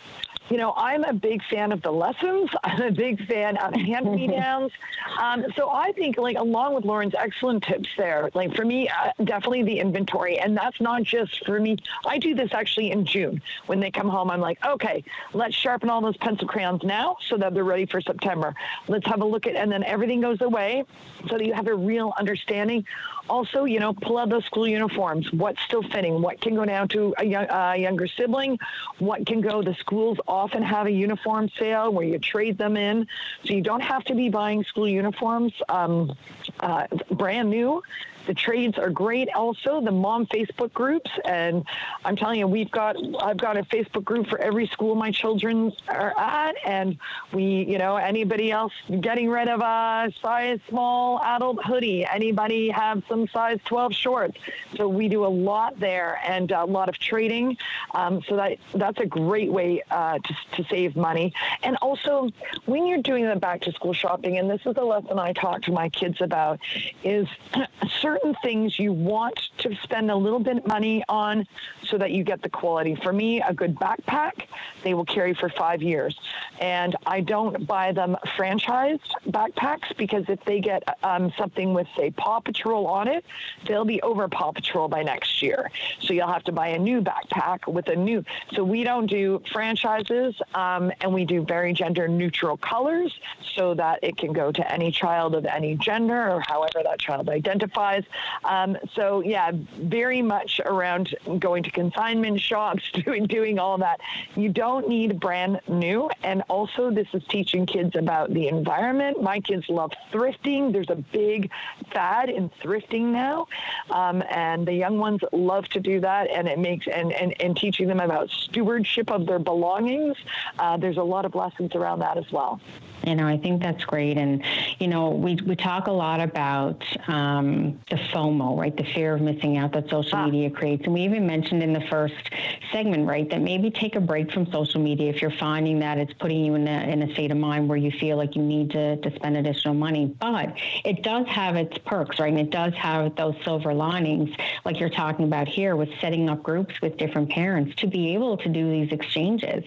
[0.50, 2.50] you know, I'm a big fan of the lessons.
[2.64, 4.72] I'm a big fan of hand me downs.
[5.20, 9.12] um, so I think, like, along with Lauren's excellent tips there, like for me, uh,
[9.24, 10.40] definitely the inventory.
[10.40, 11.78] And that's not just for me.
[12.06, 13.42] I do this actually in June.
[13.68, 17.38] When they come home, I'm like, okay, let's sharpen all those pencil crayons now so
[17.38, 18.56] that they're ready for September.
[18.88, 20.86] Let's have a look at, and then everything goes away
[21.28, 22.86] so that you have a real understanding.
[23.30, 25.32] Also, you know, pull out those school uniforms.
[25.32, 26.22] What's still fitting?
[26.22, 28.58] What can go down to a, young, a younger sibling?
[28.98, 29.62] What can go?
[29.62, 33.08] The schools often have a uniform sale where you trade them in,
[33.44, 36.16] so you don't have to be buying school uniforms um,
[36.62, 37.84] uh, brand new.
[38.30, 39.28] The trades are great.
[39.34, 41.66] Also, the mom Facebook groups, and
[42.06, 45.74] I'm telling you, we've got I've got a Facebook group for every school my children
[45.88, 47.00] are at, and
[47.34, 53.02] we, you know, anybody else getting rid of a size small adult hoodie, anybody have
[53.10, 54.38] some size 12 shorts.
[54.78, 57.58] So we do a lot there and a lot of trading.
[57.96, 61.34] Um, so that that's a great way uh, to, to save money.
[61.64, 62.30] And also,
[62.68, 65.64] when you're doing the back to school shopping, and this is a lesson I talk
[65.64, 66.60] to my kids about,
[67.04, 67.28] is
[68.00, 71.46] certain certain things you want to spend a little bit of money on
[71.84, 72.96] so that you get the quality.
[72.96, 74.46] For me, a good backpack,
[74.84, 76.20] they will carry for five years.
[76.60, 82.12] And I don't buy them franchised backpacks because if they get um, something with, say,
[82.12, 83.26] Paw Patrol on it,
[83.66, 85.72] they'll be over Paw Patrol by next year.
[86.02, 88.24] So you'll have to buy a new backpack with a new.
[88.54, 93.18] So we don't do franchises um, and we do very gender neutral colors
[93.56, 97.30] so that it can go to any child of any gender or however that child
[97.30, 98.04] identifies.
[98.44, 104.00] Um, so yeah, very much around going to consignment shops, doing doing all that.
[104.36, 109.22] You don't need brand new, and also this is teaching kids about the environment.
[109.22, 110.72] My kids love thrifting.
[110.72, 111.52] There's a big
[111.92, 113.48] fad in thrifting now,
[113.90, 117.56] um, and the young ones love to do that, and it makes and and, and
[117.56, 120.18] teaching them about stewardship of their belongings.
[120.58, 122.60] Uh, there's a lot of lessons around that as well.
[123.06, 124.18] You know, I think that's great.
[124.18, 124.44] And,
[124.80, 128.76] you know, we, we talk a lot about um, the FOMO, right?
[128.76, 130.26] The fear of missing out that social ah.
[130.26, 130.84] media creates.
[130.84, 132.30] And we even mentioned in the first
[132.72, 136.14] segment, right, that maybe take a break from social media if you're finding that it's
[136.14, 138.72] putting you in a, in a state of mind where you feel like you need
[138.72, 140.06] to, to spend additional money.
[140.20, 142.32] But it does have its perks, right?
[142.32, 144.30] And it does have those silver linings,
[144.66, 148.38] like you're talking about here with setting up groups with different parents to be able
[148.38, 149.64] to do these exchanges,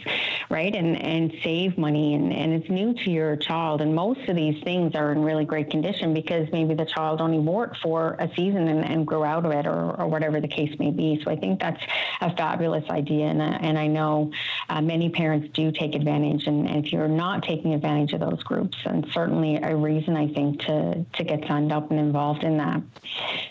[0.50, 0.74] right?
[0.74, 2.14] And, and save money.
[2.14, 3.80] And, and it's new to your your child.
[3.80, 7.38] And most of these things are in really great condition because maybe the child only
[7.38, 10.48] wore it for a season and, and grew out of it or, or whatever the
[10.48, 11.20] case may be.
[11.24, 11.82] So I think that's
[12.20, 13.26] a fabulous idea.
[13.26, 14.32] And, uh, and I know
[14.68, 16.46] uh, many parents do take advantage.
[16.46, 20.26] And, and, if you're not taking advantage of those groups, and certainly a reason I
[20.28, 22.82] think to, to get signed up and involved in that.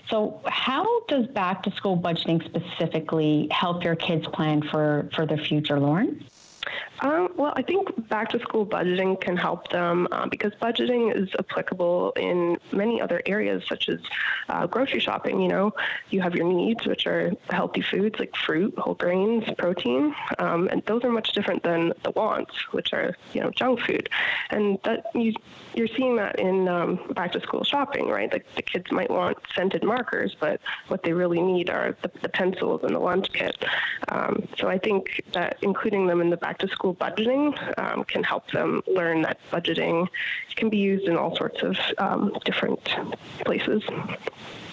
[0.10, 5.38] So how does back to school budgeting specifically help your kids plan for, for their
[5.38, 6.26] future, Lauren?
[7.02, 11.30] Um, well, I think back to school budgeting can help them uh, because budgeting is
[11.40, 14.00] applicable in many other areas, such as
[14.50, 15.42] uh, grocery shopping.
[15.42, 15.74] You know,
[16.12, 20.84] you have your needs, which are healthy foods like fruit, whole grains, protein, um, and
[20.86, 24.08] those are much different than the wants, which are you know junk food.
[24.52, 25.34] And that you
[25.74, 28.32] you're seeing that in um, back to school shopping, right?
[28.32, 32.30] Like the kids might want scented markers, but what they really need are the, the
[32.30, 33.56] pencils and the lunch kit.
[34.10, 38.24] Um, so I think that including them in the back to school budgeting um, can
[38.24, 40.08] help them learn that budgeting
[40.56, 42.84] can be used in all sorts of um, different
[43.44, 43.84] places.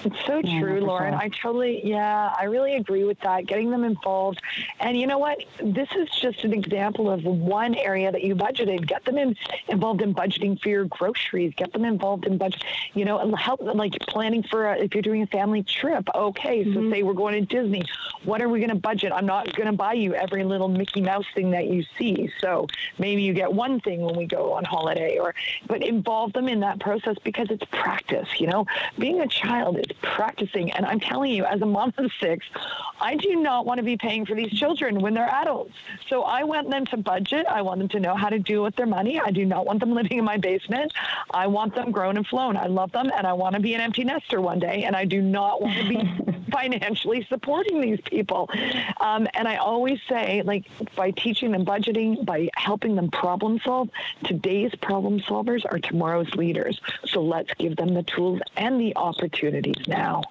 [0.04, 1.12] It's so yeah, true, Lauren.
[1.12, 1.20] Sure.
[1.20, 3.46] I totally, yeah, I really agree with that.
[3.46, 4.40] Getting them involved.
[4.80, 5.42] And you know what?
[5.62, 8.86] This is just an example of one area that you budgeted.
[8.86, 9.36] Get them in,
[9.68, 11.52] involved in budgeting for your groceries.
[11.56, 12.62] Get them involved in budget,
[12.94, 16.08] you know, and help them like planning for a, if you're doing a family trip.
[16.14, 16.92] Okay, so mm-hmm.
[16.92, 17.84] say we're going to Disney.
[18.24, 19.12] What are we going to budget?
[19.12, 22.30] I'm not going to buy you every little Mickey Mouse thing that you see.
[22.40, 22.66] So
[22.98, 25.34] maybe you get one thing when we go on holiday or,
[25.66, 28.66] but involve them in that process because it's practice, you know,
[28.98, 30.70] being a child practicing.
[30.72, 32.46] And I'm telling you, as a mom of six,
[33.00, 35.74] I do not want to be paying for these children when they're adults.
[36.08, 37.46] So I want them to budget.
[37.46, 39.20] I want them to know how to deal with their money.
[39.20, 40.92] I do not want them living in my basement.
[41.30, 42.56] I want them grown and flown.
[42.56, 44.84] I love them and I want to be an empty nester one day.
[44.84, 48.50] And I do not want to be financially supporting these people.
[49.00, 53.90] Um, and I always say, like, by teaching them budgeting, by helping them problem solve,
[54.24, 56.80] today's problem solvers are tomorrow's leaders.
[57.06, 60.22] So let's give them the tools and the opportunities now.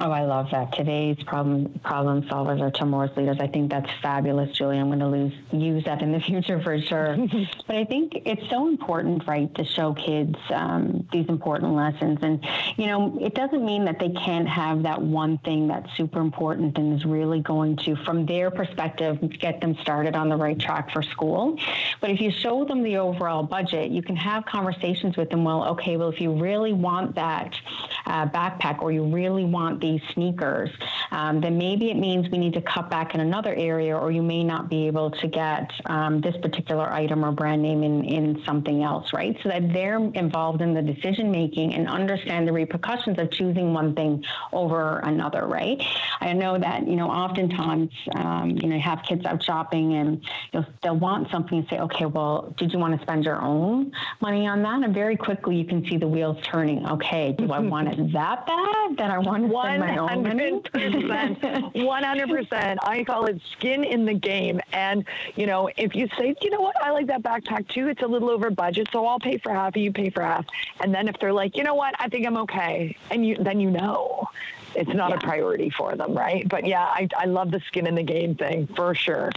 [0.00, 0.72] Oh, I love that.
[0.74, 3.38] Today's problem problem solvers are tomorrow's leaders.
[3.40, 4.78] I think that's fabulous, Julie.
[4.78, 7.16] I'm going to lose, use that in the future for sure.
[7.66, 12.20] but I think it's so important, right, to show kids um, these important lessons.
[12.22, 16.20] And, you know, it doesn't mean that they can't have that one thing that's super
[16.20, 20.58] important and is really going to, from their perspective, get them started on the right
[20.58, 21.58] track for school.
[22.00, 25.42] But if you show them the overall budget, you can have conversations with them.
[25.42, 27.58] Well, okay, well, if you really want that
[28.06, 30.70] uh, backpack or you really want the these sneakers,
[31.10, 34.22] um, then maybe it means we need to cut back in another area, or you
[34.22, 38.42] may not be able to get um, this particular item or brand name in, in
[38.44, 39.36] something else, right?
[39.42, 43.94] So that they're involved in the decision making and understand the repercussions of choosing one
[43.94, 45.82] thing over another, right?
[46.20, 50.22] I know that, you know, oftentimes, um, you know, you have kids out shopping and
[50.52, 53.92] you'll, they'll want something and say, okay, well, did you want to spend your own
[54.20, 54.82] money on that?
[54.82, 56.86] And very quickly you can see the wheels turning.
[56.86, 59.77] Okay, do I want it that bad that I want to spend
[60.72, 62.78] percent, one hundred percent.
[62.82, 64.60] I call it skin in the game.
[64.72, 65.04] And
[65.36, 67.88] you know, if you say, you know what, I like that backpack too.
[67.88, 69.76] It's a little over budget, so I'll pay for half.
[69.76, 70.46] You pay for half.
[70.80, 73.60] And then if they're like, you know what, I think I'm okay, and you then
[73.60, 74.28] you know
[74.74, 75.16] it's not yeah.
[75.16, 76.46] a priority for them, right?
[76.48, 79.30] But yeah, I, I love the skin in the game thing for sure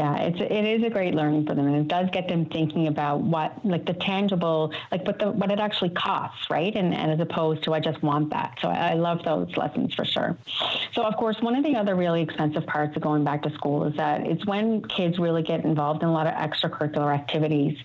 [0.00, 2.86] yeah, it's it is a great learning for them, and it does get them thinking
[2.86, 6.74] about what like the tangible, like what the what it actually costs, right?
[6.74, 8.56] And, and as opposed to I just want that.
[8.62, 10.38] So I, I love those lessons for sure.
[10.94, 13.84] So of course, one of the other really expensive parts of going back to school
[13.84, 17.76] is that it's when kids really get involved in a lot of extracurricular activities,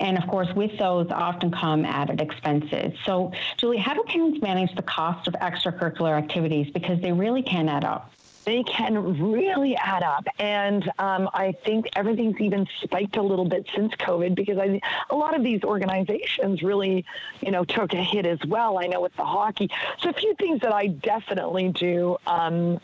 [0.00, 2.98] and of course, with those often come added expenses.
[3.04, 7.68] So Julie, how do parents manage the cost of extracurricular activities because they really can
[7.68, 8.10] add up?
[8.44, 10.26] They can really add up.
[10.38, 15.16] And um, I think everything's even spiked a little bit since COVID because I, a
[15.16, 17.04] lot of these organizations really,
[17.40, 18.78] you know, took a hit as well.
[18.78, 19.70] I know with the hockey.
[20.00, 22.80] So a few things that I definitely do um,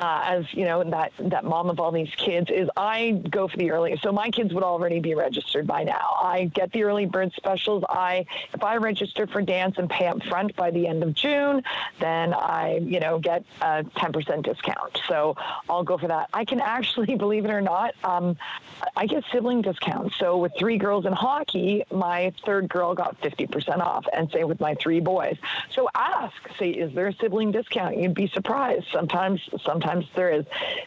[0.00, 3.56] uh, as, you know, that, that mom of all these kids is I go for
[3.56, 3.98] the early.
[4.02, 6.16] So my kids would already be registered by now.
[6.22, 7.84] I get the early bird specials.
[7.88, 11.62] I, if I register for dance and pay up front by the end of June,
[11.98, 14.99] then I, you know, get a 10% discount.
[15.08, 15.36] So
[15.68, 16.28] I'll go for that.
[16.32, 18.36] I can actually, believe it or not, um,
[18.96, 20.16] I get sibling discounts.
[20.16, 24.60] So with three girls in hockey, my third girl got 50% off, and same with
[24.60, 25.36] my three boys.
[25.70, 27.96] So ask, say, is there a sibling discount?
[27.98, 28.86] You'd be surprised.
[28.92, 30.44] Sometimes, sometimes there is.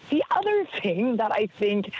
[0.09, 1.91] The other thing that I think,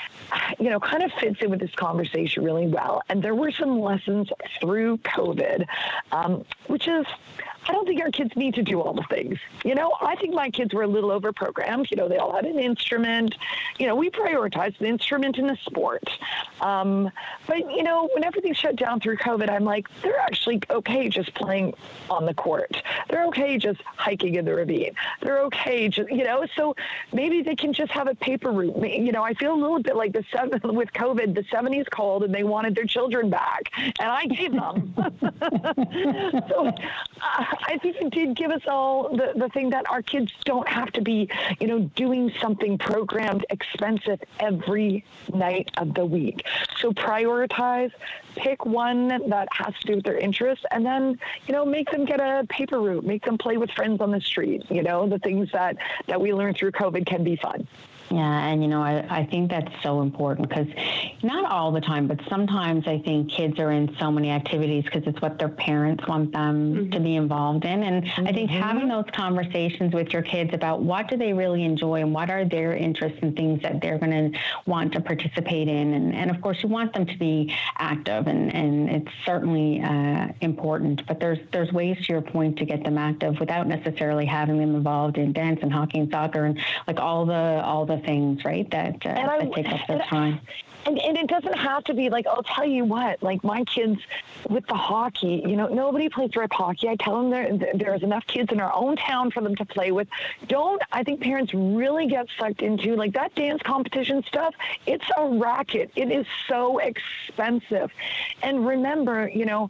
[0.60, 3.80] you know, kind of fits in with this conversation really well, and there were some
[3.80, 5.66] lessons through COVID,
[6.12, 7.06] um, which is
[7.68, 9.40] I don't think our kids need to do all the things.
[9.64, 11.88] You know, I think my kids were a little over programmed.
[11.90, 13.36] You know, they all had an instrument.
[13.80, 16.10] You know, we prioritized the instrument in the sport.
[16.62, 17.12] Um,
[17.48, 21.34] but you know, when everything shut down through COVID, I'm like, they're actually okay just
[21.36, 21.74] playing
[22.10, 22.82] on the court.
[23.10, 24.96] They're okay just hiking in the ravine.
[25.22, 26.46] They're okay just you know.
[26.56, 26.76] So
[27.14, 28.78] maybe they can just have a paper route.
[28.78, 31.34] You know, I feel a little bit like the seven with COVID.
[31.34, 34.94] The 70s called and they wanted their children back, and I gave them.
[36.50, 36.68] so
[37.22, 40.68] uh, I think it did give us all the the thing that our kids don't
[40.68, 45.04] have to be, you know, doing something programmed expensive every
[45.34, 46.46] night of the week.
[46.78, 47.92] So prioritize,
[48.36, 52.06] pick one that has to do with their interests, and then, you know, make them
[52.06, 54.64] get a paper route, make them play with friends on the street.
[54.70, 55.78] You know, the things that,
[56.08, 57.68] that we learned through COVID can be fun.
[58.14, 60.68] Yeah, and you know, I, I think that's so important because
[61.24, 65.02] not all the time, but sometimes I think kids are in so many activities because
[65.08, 66.90] it's what their parents want them mm-hmm.
[66.92, 67.82] to be involved in.
[67.82, 68.28] And mm-hmm.
[68.28, 68.62] I think mm-hmm.
[68.62, 72.46] having those conversations with your kids about what do they really enjoy and what are
[72.46, 75.96] their interests and things that they're going to want to participate in.
[75.96, 80.28] And, and of course, you want them to be active, and, and it's certainly uh,
[80.42, 81.08] important.
[81.08, 84.76] But there's there's ways to your point to get them active without necessarily having them
[84.76, 88.70] involved in dance and hockey and soccer and like all the all the things, right?
[88.72, 90.40] That, uh, that take up their time.
[90.86, 94.02] And, and it doesn't have to be like, I'll tell you what, like my kids
[94.50, 96.90] with the hockey, you know, nobody plays rep hockey.
[96.90, 99.92] I tell them there, there's enough kids in our own town for them to play
[99.92, 100.08] with.
[100.48, 104.56] Don't, I think parents really get sucked into like that dance competition stuff.
[104.86, 105.92] It's a racket.
[105.96, 107.90] It is so expensive.
[108.42, 109.70] And remember, you know,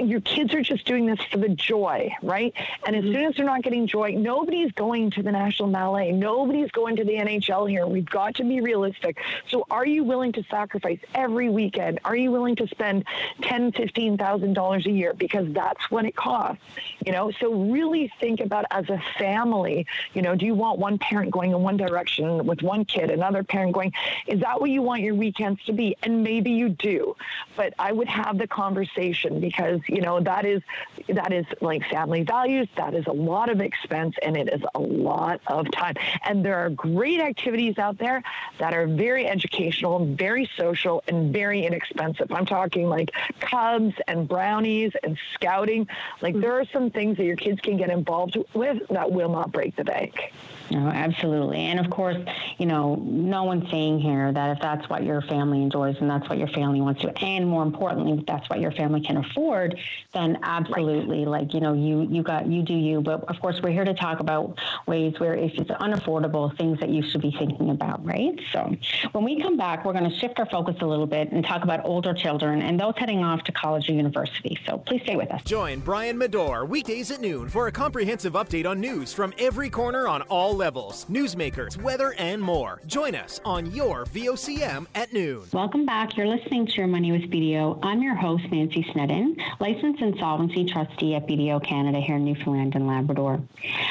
[0.00, 2.54] your kids are just doing this for the joy, right?
[2.86, 3.14] And as mm-hmm.
[3.14, 6.12] soon as they're not getting joy, nobody's going to the National Ballet.
[6.12, 7.86] Nobody's going to the NHL here.
[7.86, 9.18] We've got to be realistic.
[9.48, 12.00] So are you willing to sacrifice every weekend?
[12.04, 13.04] Are you willing to spend
[13.40, 16.62] ten, fifteen thousand dollars a year because that's what it costs?
[17.06, 19.86] You know, so really think about as a family.
[20.12, 23.44] You know, do you want one parent going in one direction with one kid, another
[23.44, 23.92] parent going?
[24.26, 25.96] Is that what you want your weekends to be?
[26.02, 27.16] And maybe you do,
[27.56, 30.62] but I would have the conversation because you know that is
[31.08, 32.68] that is like family values.
[32.76, 35.94] That is a lot of expense and it is a lot of time.
[36.24, 38.22] And there are great activities out there
[38.58, 42.30] that are very educational very social, and very inexpensive.
[42.32, 43.10] I'm talking like
[43.40, 45.88] Cubs and brownies and scouting.
[46.20, 46.40] Like mm.
[46.40, 49.76] there are some things that your kids can get involved with that will not break
[49.76, 50.32] the bank.
[50.70, 51.58] No, absolutely.
[51.58, 52.16] And of course,
[52.58, 56.28] you know, no one's saying here that if that's what your family enjoys and that's
[56.28, 59.78] what your family wants to, and more importantly, if that's what your family can afford,
[60.12, 61.42] then absolutely, right.
[61.42, 63.00] like, you know, you, you got, you do you.
[63.00, 66.88] But of course, we're here to talk about ways where if it's unaffordable, things that
[66.88, 68.38] you should be thinking about, right?
[68.52, 68.74] So
[69.12, 71.62] when we come back, we're going to shift our focus a little bit and talk
[71.62, 74.58] about older children and those heading off to college or university.
[74.66, 75.42] So please stay with us.
[75.44, 80.08] Join Brian Medor weekdays at noon for a comprehensive update on news from every corner
[80.08, 82.82] on all levels, newsmakers, weather, and more.
[82.86, 85.44] Join us on your VOCM at noon.
[85.52, 86.16] Welcome back.
[86.16, 87.78] You're listening to Your Money with BDO.
[87.82, 92.88] I'm your host, Nancy Snedden, licensed insolvency trustee at BDO Canada here in Newfoundland and
[92.88, 93.40] Labrador.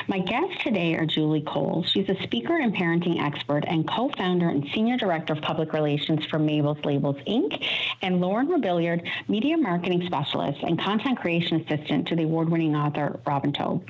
[0.09, 1.84] My guests today are Julie Cole.
[1.88, 6.38] She's a speaker and parenting expert and co-founder and senior director of public relations for
[6.38, 7.65] Mabel's Labels Inc.,
[8.01, 13.53] and Lauren Robilliard, media marketing specialist and content creation assistant to the award-winning author Robin
[13.53, 13.82] Taub.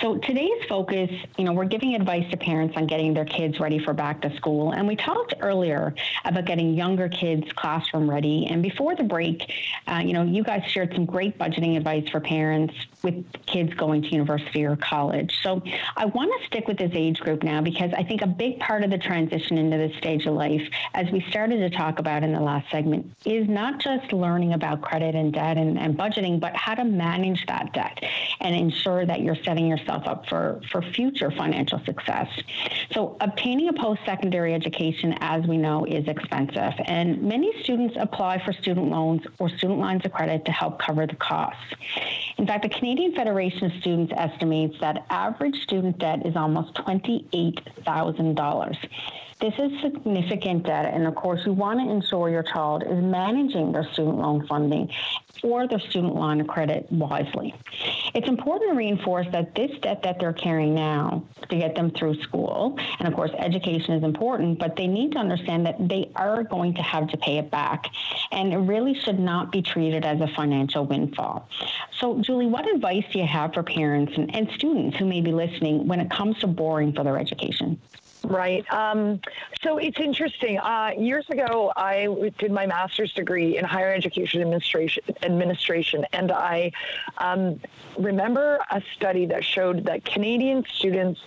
[0.00, 3.78] So today's focus, you know, we're giving advice to parents on getting their kids ready
[3.78, 4.72] for back to school.
[4.72, 5.94] And we talked earlier
[6.24, 8.46] about getting younger kids classroom ready.
[8.46, 9.52] And before the break,
[9.86, 14.02] uh, you know, you guys shared some great budgeting advice for parents with kids going
[14.02, 15.38] to university or college.
[15.42, 15.62] So
[15.96, 18.84] I want to stick with this age group now because I think a big part
[18.84, 22.32] of the transition into this stage of life, as we started to talk about in
[22.32, 26.54] the last segment, is not just learning about credit and debt and, and budgeting, but
[26.56, 28.02] how to manage that debt
[28.40, 32.28] and ensure that you're setting yourself up for, for future financial success.
[32.92, 38.44] So, obtaining a post secondary education, as we know, is expensive, and many students apply
[38.44, 41.62] for student loans or student lines of credit to help cover the costs.
[42.38, 48.76] In fact, the Canadian Federation of Students estimates that average student debt is almost $28,000.
[49.40, 53.72] This is significant debt, and of course, you want to ensure your child is managing
[53.72, 54.90] their student loan funding
[55.42, 57.54] or their student line of credit wisely.
[58.14, 62.20] It's important to reinforce that this debt that they're carrying now to get them through
[62.22, 66.42] school, and of course, education is important, but they need to understand that they are
[66.42, 67.86] going to have to pay it back,
[68.32, 71.48] and it really should not be treated as a financial windfall.
[71.98, 75.32] So, Julie, what advice do you have for parents and, and students who may be
[75.32, 77.80] listening when it comes to borrowing for their education?
[78.24, 78.70] Right.
[78.72, 79.20] Um,
[79.62, 80.58] so it's interesting.
[80.58, 86.72] Uh, years ago, I did my master's degree in higher education administration, administration and I
[87.18, 87.60] um,
[87.98, 91.20] remember a study that showed that Canadian students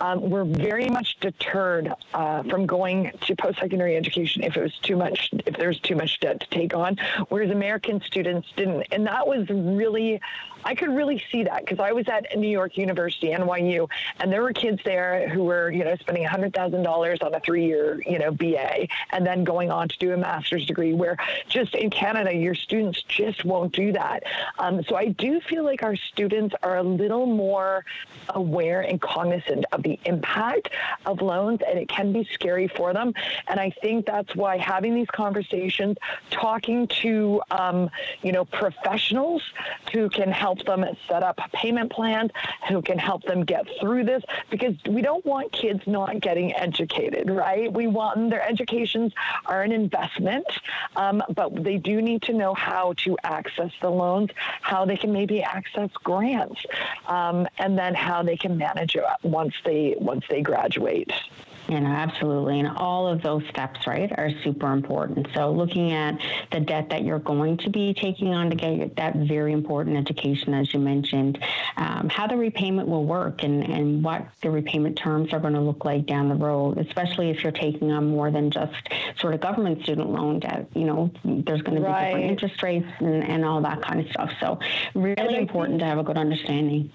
[0.00, 4.96] um, were very much deterred uh, from going to post-secondary education if it was too
[4.96, 6.96] much, if there was too much debt to take on,
[7.28, 8.86] whereas American students didn't.
[8.90, 10.20] And that was really
[10.64, 13.88] I could really see that because I was at New York University, NYU,
[14.20, 18.18] and there were kids there who were, you know, spending $100,000 on a three-year, you
[18.18, 21.16] know, BA and then going on to do a master's degree where
[21.48, 24.24] just in Canada, your students just won't do that.
[24.58, 27.84] Um, so I do feel like our students are a little more
[28.30, 30.70] aware and cognizant of the impact
[31.06, 33.14] of loans, and it can be scary for them.
[33.46, 35.96] And I think that's why having these conversations,
[36.30, 37.90] talking to, um,
[38.22, 39.42] you know, professionals
[39.92, 42.30] who can help help them set up payment plans,
[42.68, 47.28] who can help them get through this, because we don't want kids not getting educated,
[47.28, 47.70] right?
[47.70, 49.12] We want their educations
[49.44, 50.46] are an investment,
[50.96, 54.30] um, but they do need to know how to access the loans,
[54.62, 56.60] how they can maybe access grants,
[57.06, 61.12] um, and then how they can manage it once they once they graduate.
[61.68, 62.60] You know, absolutely.
[62.60, 65.28] And all of those steps, right, are super important.
[65.34, 66.18] So looking at
[66.50, 70.54] the debt that you're going to be taking on to get that very important education,
[70.54, 71.38] as you mentioned,
[71.76, 75.60] um, how the repayment will work and, and what the repayment terms are going to
[75.60, 78.88] look like down the road, especially if you're taking on more than just
[79.18, 80.70] sort of government student loan debt.
[80.74, 82.06] You know, there's going to be right.
[82.06, 84.32] different interest rates and, and all that kind of stuff.
[84.40, 84.58] So
[84.94, 86.90] really important to have a good understanding.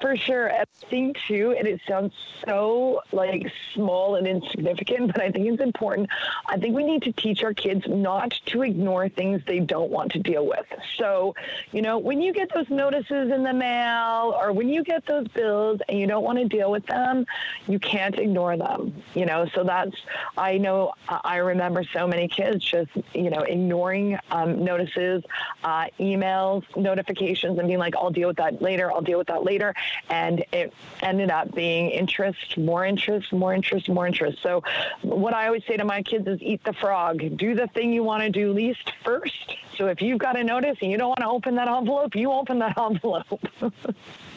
[0.00, 0.50] For sure.
[0.50, 2.12] I think too, and it sounds
[2.46, 6.08] so like small and insignificant, but I think it's important.
[6.46, 10.12] I think we need to teach our kids not to ignore things they don't want
[10.12, 10.64] to deal with.
[10.96, 11.34] So,
[11.72, 15.28] you know, when you get those notices in the mail or when you get those
[15.28, 17.26] bills and you don't want to deal with them,
[17.68, 18.94] you can't ignore them.
[19.14, 19.96] You know, so that's,
[20.36, 25.22] I know I remember so many kids just, you know, ignoring um, notices,
[25.62, 29.44] uh, emails, notifications, and being like, I'll deal with that later, I'll deal with that
[29.44, 29.73] later
[30.08, 30.72] and it
[31.02, 34.38] ended up being interest, more interest, more interest, more interest.
[34.42, 34.62] So,
[35.02, 37.22] what I always say to my kids is eat the frog.
[37.36, 39.56] Do the thing you want to do least first.
[39.76, 42.32] So, if you've got a notice and you don't want to open that envelope, you
[42.32, 43.40] open that envelope.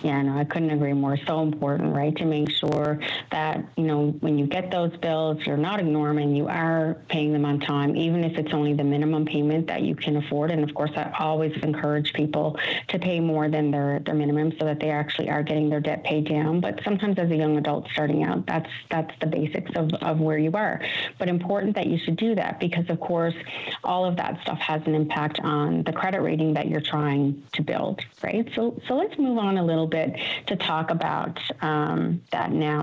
[0.04, 1.18] Yeah, no, I couldn't agree more.
[1.26, 2.16] So important, right?
[2.18, 3.00] To make sure
[3.32, 7.34] that, you know, when you get those bills, you're not ignoring them, you are paying
[7.34, 10.52] them on time, even if it's only the minimum payment that you can afford.
[10.52, 12.60] And of course, I always encourage people
[12.90, 16.04] to pay more than their, their minimum so that they actually are getting their debt
[16.04, 16.60] paid down.
[16.62, 20.38] But sometimes as a young adult starting out, that's that's the basics of, of where
[20.38, 20.82] you are.
[21.18, 23.36] But important that you should do that because of course
[23.84, 27.62] all of that stuff has an impact on the credit rating that you're trying to
[27.62, 28.50] build, right?
[28.56, 30.16] So so let's move on a little bit
[30.48, 32.82] to talk about um, that now.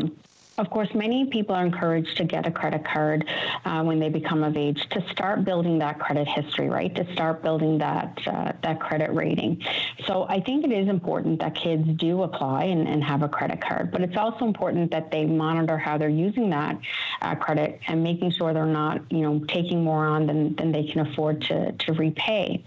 [0.56, 3.28] Of course, many people are encouraged to get a credit card
[3.64, 6.94] uh, when they become of age to start building that credit history, right?
[6.94, 9.64] To start building that uh, that credit rating.
[10.06, 13.60] So I think it is important that kids do apply and, and, have a credit
[13.60, 16.78] card, but it's also important that they monitor how they're using that
[17.20, 20.84] uh, credit and making sure they're not, you know, taking more on than, than they
[20.84, 22.64] can afford to, to repay.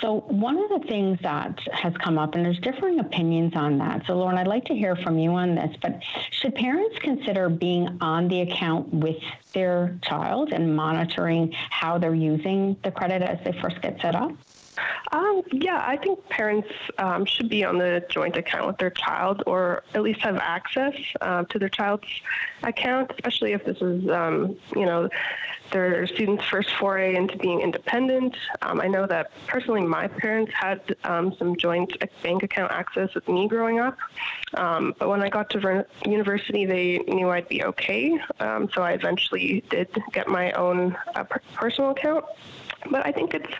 [0.00, 4.06] So one of the things that has come up, and there's differing opinions on that.
[4.06, 6.00] So Lauren, I'd like to hear from you on this, but
[6.30, 9.16] should parents consider being on the account with
[9.52, 14.32] their child and monitoring how they're using the credit as they first get set up?
[15.12, 16.68] Um, yeah, I think parents
[16.98, 20.94] um, should be on the joint account with their child or at least have access
[21.20, 22.08] uh, to their child's
[22.62, 25.08] account, especially if this is, um, you know,
[25.72, 28.36] their students' first foray into being independent.
[28.62, 33.28] Um, I know that personally, my parents had um, some joint bank account access with
[33.28, 33.96] me growing up,
[34.52, 38.18] but when I got to ver- university, they knew I'd be okay.
[38.40, 42.24] so I eventually did get my own uh, per- personal account.
[42.88, 43.52] But I think it's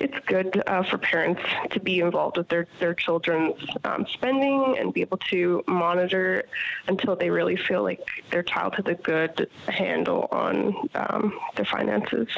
[0.00, 1.40] it's good uh, for parents
[1.70, 6.44] to be involved with their their children's um, spending and be able to monitor
[6.88, 8.00] until they really feel like
[8.30, 12.28] their child has a good handle on um, their finances.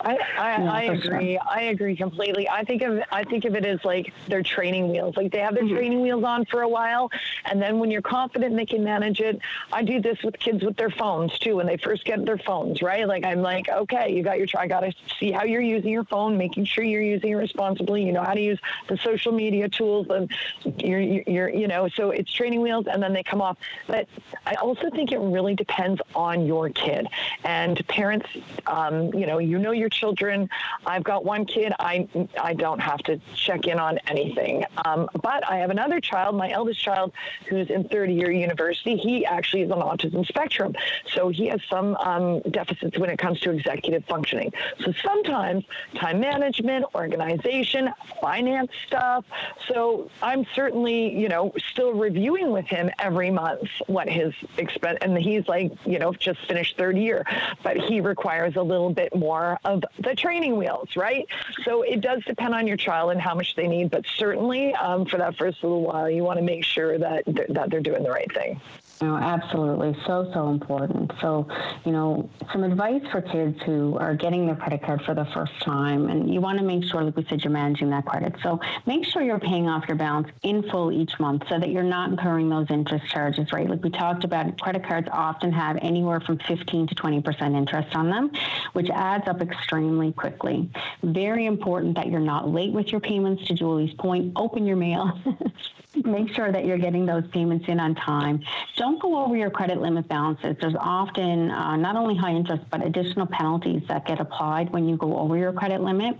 [0.00, 1.34] I, I, I agree.
[1.34, 1.40] Sure.
[1.48, 2.48] I agree completely.
[2.48, 5.16] I think of I think of it as like their training wheels.
[5.16, 5.74] Like they have their mm-hmm.
[5.74, 7.10] training wheels on for a while,
[7.44, 9.40] and then when you're confident they can manage it,
[9.72, 11.56] I do this with kids with their phones too.
[11.56, 13.06] When they first get their phones, right?
[13.06, 14.46] Like I'm like, okay, you got your.
[14.46, 14.62] Try.
[14.62, 18.04] I got to see how you're using your phone, making sure you're using it responsibly.
[18.04, 20.30] You know how to use the social media tools, and
[20.78, 21.88] you're you're you know.
[21.88, 23.58] So it's training wheels, and then they come off.
[23.86, 24.08] But
[24.46, 27.06] I also think it really depends on your kid
[27.44, 28.26] and parents.
[28.66, 30.48] Um, you know, you know your children.
[30.86, 31.72] I've got one kid.
[31.78, 32.08] I
[32.40, 34.64] I don't have to check in on anything.
[34.84, 37.12] Um, but I have another child, my eldest child,
[37.48, 38.96] who's in third year university.
[38.96, 40.74] He actually is on autism spectrum,
[41.12, 44.52] so he has some um, deficits when it comes to executive functioning.
[44.84, 45.64] So sometimes
[45.94, 49.24] time management, organization, finance stuff.
[49.68, 55.16] So I'm certainly, you know, still reviewing with him every month what his expense, and
[55.16, 57.24] he's like, you know, just finished third year,
[57.62, 61.26] but he requires a little bit more of the training wheels, right?
[61.64, 65.06] So it does depend on your child and how much they need, but certainly um,
[65.06, 68.10] for that first little while, you want to make sure that that they're doing the
[68.10, 68.60] right thing.
[69.02, 69.96] No, absolutely.
[70.06, 71.10] So, so important.
[71.22, 71.48] So,
[71.86, 75.58] you know, some advice for kids who are getting their credit card for the first
[75.60, 78.34] time, and you want to make sure, like we said, you're managing that credit.
[78.42, 81.82] So make sure you're paying off your balance in full each month so that you're
[81.82, 83.70] not incurring those interest charges, right?
[83.70, 88.10] Like we talked about, credit cards often have anywhere from 15 to 20% interest on
[88.10, 88.30] them,
[88.74, 90.70] which adds up extremely quickly.
[91.02, 94.34] Very important that you're not late with your payments to Julie's point.
[94.36, 95.18] Open your mail.
[96.04, 98.40] make sure that you're getting those payments in on time.
[98.76, 100.56] Don't go over your credit limit balances.
[100.60, 104.96] There's often uh, not only high interest, but additional penalties that get applied when you
[104.96, 106.16] go over your credit limit.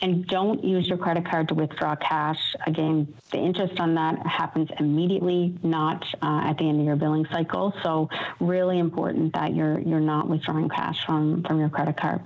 [0.00, 2.40] And don't use your credit card to withdraw cash.
[2.66, 7.26] Again, the interest on that happens immediately, not uh, at the end of your billing
[7.32, 7.72] cycle.
[7.82, 8.08] So
[8.40, 12.20] really important that you're you're not withdrawing cash from from your credit card.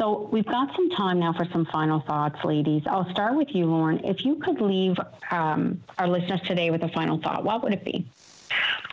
[0.00, 2.84] So we've got some time now for some final thoughts, ladies.
[2.86, 4.02] I'll start with you, Lauren.
[4.02, 4.96] If you could leave
[5.30, 8.08] um, our listeners today with a final thought, what would it be?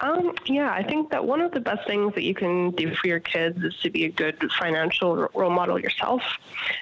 [0.02, 3.08] Um, yeah, I think that one of the best things that you can do for
[3.08, 6.22] your kids is to be a good financial role model yourself.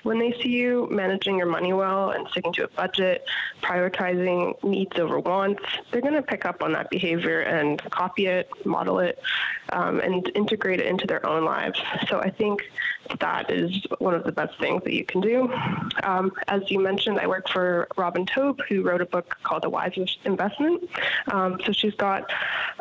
[0.02, 3.26] When they see you managing your money well and sticking to a budget,
[3.62, 8.50] prioritizing needs over wants, they're going to pick up on that behavior and copy it,
[8.66, 9.22] model it,
[9.72, 11.80] um, and integrate it into their own lives.
[12.10, 12.64] So I think
[13.20, 15.52] that is one of the best things that you can do.
[16.04, 19.70] Um, as you mentioned, I work for Robin Taub, who wrote a book called The
[19.70, 20.90] Wisest Investment.
[21.32, 22.32] Um, so she's got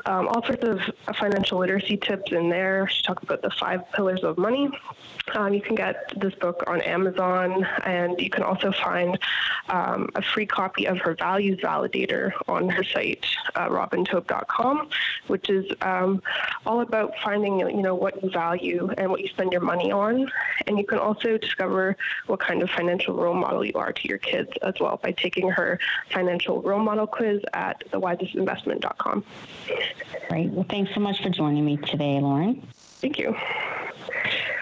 [0.06, 0.80] um, all sorts of
[1.16, 2.88] financial literacy tips in there.
[2.88, 4.70] She talks about the five pillars of money.
[5.34, 9.18] Um, you can get this book on Amazon, and you can also find
[9.68, 13.68] um, a free copy of her values validator on her site, uh,
[15.26, 16.22] which is um,
[16.66, 20.13] all about finding you know what you value and what you spend your money on.
[20.66, 21.96] And you can also discover
[22.26, 25.50] what kind of financial role model you are to your kids as well by taking
[25.50, 25.78] her
[26.10, 29.24] financial role model quiz at thewisestinvestment.com.
[30.28, 30.50] Great.
[30.50, 32.66] Well, thanks so much for joining me today, Lauren.
[33.00, 33.36] Thank you.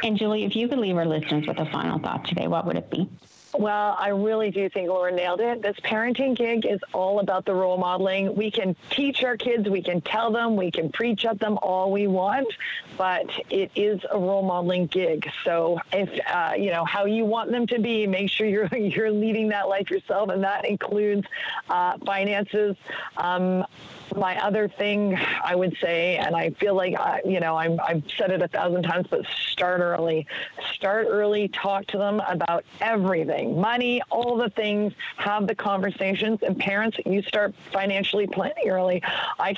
[0.02, 2.76] And Julie, if you could leave our listeners with a final thought today, what would
[2.76, 3.08] it be?
[3.54, 5.60] Well, I really do think Laura nailed it.
[5.60, 8.34] This parenting gig is all about the role modeling.
[8.34, 11.92] We can teach our kids, we can tell them, we can preach at them all
[11.92, 12.48] we want,
[12.96, 15.30] but it is a role modeling gig.
[15.44, 19.10] So if uh, you know how you want them to be, make sure you're you're
[19.10, 21.26] leading that life yourself, and that includes
[21.68, 22.76] uh, finances.
[23.18, 23.66] Um,
[24.16, 28.02] my other thing I would say, and I feel like I, you know I'm, I've
[28.16, 30.26] said it a thousand times, but start early.
[30.74, 31.48] Start early.
[31.48, 34.92] Talk to them about everything, money, all the things.
[35.16, 36.40] Have the conversations.
[36.42, 39.02] And parents, you start financially planning early.
[39.38, 39.54] I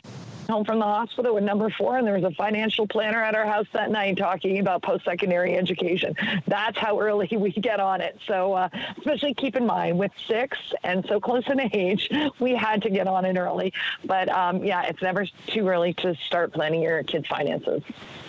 [0.48, 3.46] home from the hospital with number four, and there was a financial planner at our
[3.46, 6.14] house that night talking about post-secondary education.
[6.46, 8.18] That's how early we get on it.
[8.26, 8.68] So, uh,
[8.98, 13.06] especially keep in mind with six and so close in age, we had to get
[13.06, 13.72] on it early.
[14.04, 17.82] But um, yeah, it's never too early to start planning your kids' finances.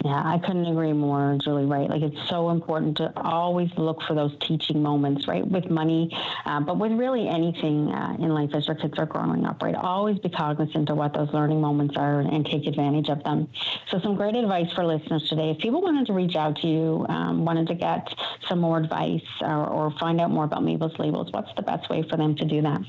[0.03, 1.65] Yeah, I couldn't agree more, Julie.
[1.65, 6.15] Right, like it's so important to always look for those teaching moments, right, with money,
[6.45, 9.61] uh, but with really anything uh, in life as your kids are growing up.
[9.63, 13.23] Right, always be cognizant of what those learning moments are are and take advantage of
[13.23, 13.47] them.
[13.89, 15.51] So, some great advice for listeners today.
[15.51, 18.07] If people wanted to reach out to you, um, wanted to get
[18.47, 22.03] some more advice or, or find out more about Mabel's Labels, what's the best way
[22.03, 22.81] for them to do that?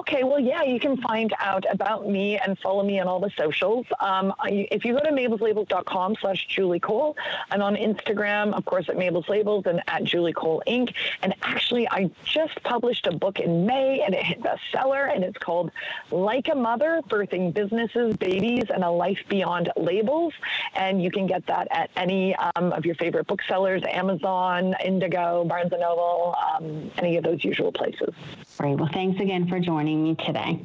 [0.00, 3.30] Okay, well, yeah, you can find out about me and follow me on all the
[3.36, 3.84] socials.
[4.00, 7.18] Um, if you go to mabelslabels.com slash Julie Cole,
[7.50, 10.94] I'm on Instagram, of course, at Mabel's Labels and at Julie Cole Inc.
[11.22, 15.36] And actually, I just published a book in May and it hit bestseller, and it's
[15.36, 15.70] called
[16.10, 20.32] Like a Mother, Birthing Businesses, Babies, and a Life Beyond Labels.
[20.74, 25.72] And you can get that at any um, of your favorite booksellers, Amazon, Indigo, Barnes
[25.72, 28.14] & Noble, um, any of those usual places.
[28.56, 28.78] Great.
[28.78, 30.60] Well, thanks again for joining me today.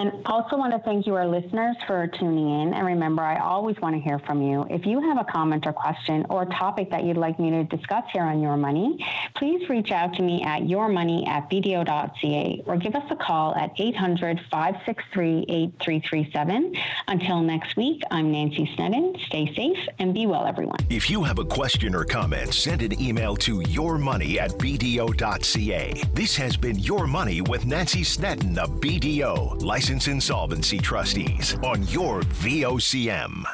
[0.00, 2.72] And also want to thank you, our listeners, for tuning in.
[2.72, 4.64] And remember, I always want to hear from you.
[4.70, 8.04] If you have a comment or question or topic that you'd like me to discuss
[8.12, 12.94] here on Your Money, please reach out to me at yourmoney at bdo.ca or give
[12.94, 16.76] us a call at 800 563 8337.
[17.08, 19.16] Until next week, I'm Nancy Snedden.
[19.26, 20.78] Stay safe and be well, everyone.
[20.90, 26.04] If you have a question or comment, send an email to yourmoney at bdo.ca.
[26.14, 32.20] This has been Your Money with Nancy Snedden of BDO, License Insolvency Trustees, on your
[32.20, 33.44] VOCM.